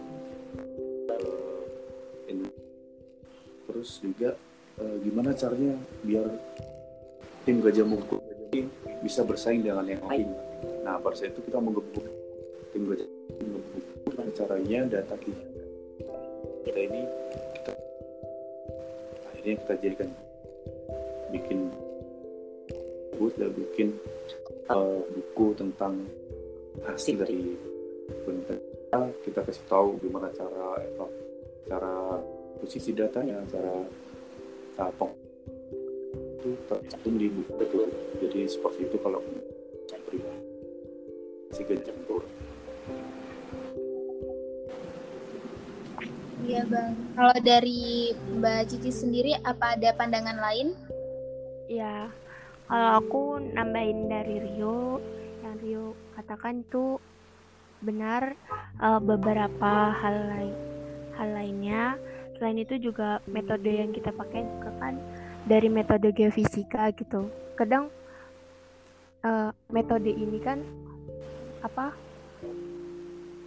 Terus 3.67 3.91
juga 3.99 4.31
uh, 4.79 4.97
gimana 5.03 5.35
caranya 5.35 5.75
biar 6.07 6.31
tim 7.43 7.59
Gajah 7.59 7.83
Mungkur 7.83 8.23
bisa 9.03 9.27
bersaing 9.27 9.67
dengan 9.67 9.91
yang 9.91 10.07
lain. 10.07 10.31
Nah 10.87 11.03
pada 11.03 11.19
saat 11.19 11.35
itu 11.35 11.51
kita 11.51 11.59
menggebuk 11.59 12.07
tim 12.71 12.87
Gajah 12.87 13.11
Mungkur. 13.43 13.83
Caranya 14.39 14.87
data 14.87 15.19
kita 15.19 15.50
akhirnya 19.41 19.57
kita 19.65 19.75
jadikan 19.81 20.11
bikin 21.33 21.73
buku 23.17 23.33
dan 23.41 23.49
bikin 23.57 23.89
uh, 24.69 25.01
buku 25.01 25.57
tentang 25.57 26.05
hasil 26.85 27.25
dari 27.25 27.57
penelitian 28.29 28.61
kita 29.25 29.41
kasih 29.41 29.65
tahu 29.65 29.97
gimana 30.05 30.29
cara 30.37 30.77
cara 31.65 32.21
posisi 32.61 32.93
datanya 32.93 33.41
cara 33.49 33.81
apa 34.77 35.09
itu 36.13 36.57
tercantum 36.69 37.17
di 37.17 37.33
buku. 37.33 37.65
Itu 37.65 37.81
jadi 38.21 38.45
seperti 38.45 38.93
itu 38.93 38.97
kalau 39.01 39.25
pribadi. 40.05 40.45
Si 41.57 41.65
gajah 41.65 41.97
Iya 46.51 46.67
bang. 46.67 46.91
Kalau 47.15 47.37
dari 47.47 48.11
Mbak 48.11 48.75
Cici 48.75 48.91
sendiri, 48.91 49.39
apa 49.47 49.79
ada 49.79 49.95
pandangan 49.95 50.35
lain? 50.35 50.75
Ya, 51.71 52.11
kalau 52.67 52.91
aku 52.99 53.23
nambahin 53.55 54.11
dari 54.11 54.43
Rio, 54.43 54.99
yang 55.47 55.55
Rio 55.63 55.85
katakan 56.19 56.67
itu 56.67 56.99
benar 57.87 58.35
uh, 58.83 58.99
beberapa 58.99 59.95
hal 59.95 60.17
lain 60.27 60.57
hal 61.15 61.29
lainnya. 61.39 61.95
Selain 62.35 62.59
itu 62.59 62.83
juga 62.83 63.23
metode 63.31 63.71
yang 63.71 63.95
kita 63.95 64.11
pakai 64.11 64.43
juga 64.43 64.75
kan 64.83 64.99
dari 65.47 65.71
metode 65.71 66.11
geofisika 66.11 66.91
gitu. 66.99 67.31
Kadang 67.55 67.95
uh, 69.23 69.55
metode 69.71 70.11
ini 70.11 70.43
kan 70.43 70.67
apa 71.63 71.95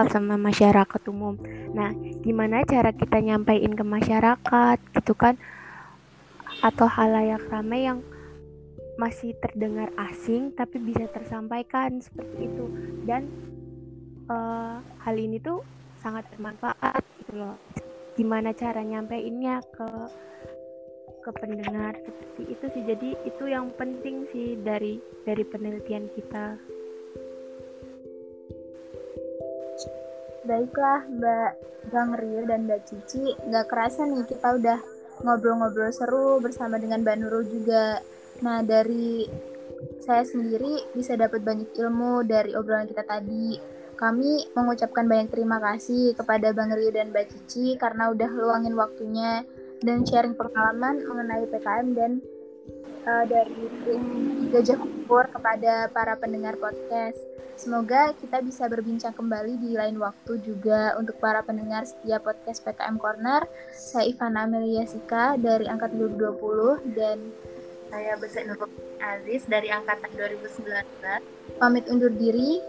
sama 0.09 0.35
masyarakat 0.39 1.01
umum. 1.11 1.37
Nah, 1.75 1.91
gimana 2.23 2.63
cara 2.63 2.91
kita 2.91 3.19
nyampaikan 3.19 3.73
ke 3.75 3.85
masyarakat 3.85 4.77
gitu 4.99 5.13
kan? 5.13 5.35
Atau 6.63 6.87
halayak 6.87 7.43
ramai 7.51 7.87
yang 7.87 7.99
masih 8.93 9.33
terdengar 9.41 9.89
asing 9.97 10.53
tapi 10.53 10.77
bisa 10.77 11.09
tersampaikan 11.09 11.97
seperti 11.97 12.45
itu 12.45 12.65
dan 13.09 13.25
uh, 14.29 14.77
hal 15.01 15.15
ini 15.17 15.41
tuh 15.41 15.65
sangat 15.97 16.29
bermanfaat 16.35 17.01
gitu 17.23 17.33
loh. 17.41 17.57
Gimana 18.13 18.53
cara 18.53 18.85
nyampeinnya 18.85 19.65
ke 19.73 19.89
ke 21.23 21.31
pendengar 21.39 21.95
seperti 22.03 22.43
itu 22.51 22.65
sih. 22.75 22.83
Jadi 22.83 23.09
itu 23.23 23.43
yang 23.47 23.71
penting 23.79 24.27
sih 24.29 24.59
dari 24.61 24.99
dari 25.23 25.43
penelitian 25.47 26.11
kita. 26.13 26.59
Baiklah 30.43 31.07
Mbak 31.07 31.51
Bang 31.91 32.15
Rio 32.15 32.43
dan 32.47 32.67
Mbak 32.67 32.81
Cici, 32.87 33.31
nggak 33.47 33.67
kerasa 33.67 34.07
nih 34.07 34.23
kita 34.27 34.59
udah 34.59 34.79
ngobrol-ngobrol 35.23 35.91
seru 35.91 36.39
bersama 36.43 36.79
dengan 36.79 37.03
Mbak 37.03 37.15
Nurul 37.19 37.45
juga. 37.47 37.99
Nah 38.43 38.59
dari 38.63 39.27
saya 40.03 40.23
sendiri 40.27 40.95
bisa 40.95 41.15
dapat 41.15 41.43
banyak 41.43 41.75
ilmu 41.79 42.27
dari 42.27 42.55
obrolan 42.55 42.87
kita 42.87 43.03
tadi. 43.07 43.59
Kami 43.93 44.51
mengucapkan 44.57 45.07
banyak 45.07 45.31
terima 45.31 45.63
kasih 45.63 46.17
kepada 46.17 46.51
Bang 46.51 46.75
Rio 46.75 46.91
dan 46.91 47.15
Mbak 47.15 47.29
Cici 47.29 47.79
karena 47.79 48.11
udah 48.11 48.27
luangin 48.31 48.75
waktunya 48.75 49.47
dan 49.83 50.03
sharing 50.03 50.35
pengalaman 50.35 51.03
mengenai 51.07 51.47
PKM 51.47 51.87
dan 51.95 52.11
uh, 53.07 53.23
dari 53.27 53.67
tim 53.83 54.03
Gajah 54.51 54.79
Kupur 54.79 55.27
kepada 55.31 55.87
para 55.91 56.15
pendengar 56.19 56.55
podcast. 56.59 57.32
Semoga 57.63 58.11
kita 58.19 58.43
bisa 58.43 58.67
berbincang 58.67 59.15
kembali 59.15 59.55
di 59.55 59.71
lain 59.79 59.95
waktu 59.95 60.35
juga 60.43 60.99
untuk 60.99 61.15
para 61.23 61.39
pendengar 61.47 61.87
setiap 61.87 62.27
podcast 62.27 62.59
PKM 62.59 62.99
Corner. 62.99 63.47
Saya 63.71 64.11
Ivana 64.11 64.43
Amelia 64.43 64.83
Sika 64.83 65.39
dari 65.39 65.71
Angkat 65.71 65.95
2020 65.95 66.91
dan 66.91 67.23
saya 67.87 68.19
Besa 68.19 68.43
Nurul 68.43 68.67
Aziz 68.99 69.47
dari 69.47 69.71
Angkatan 69.71 70.11
2019. 70.11 71.55
Pamit 71.55 71.87
undur 71.87 72.11
diri. 72.11 72.59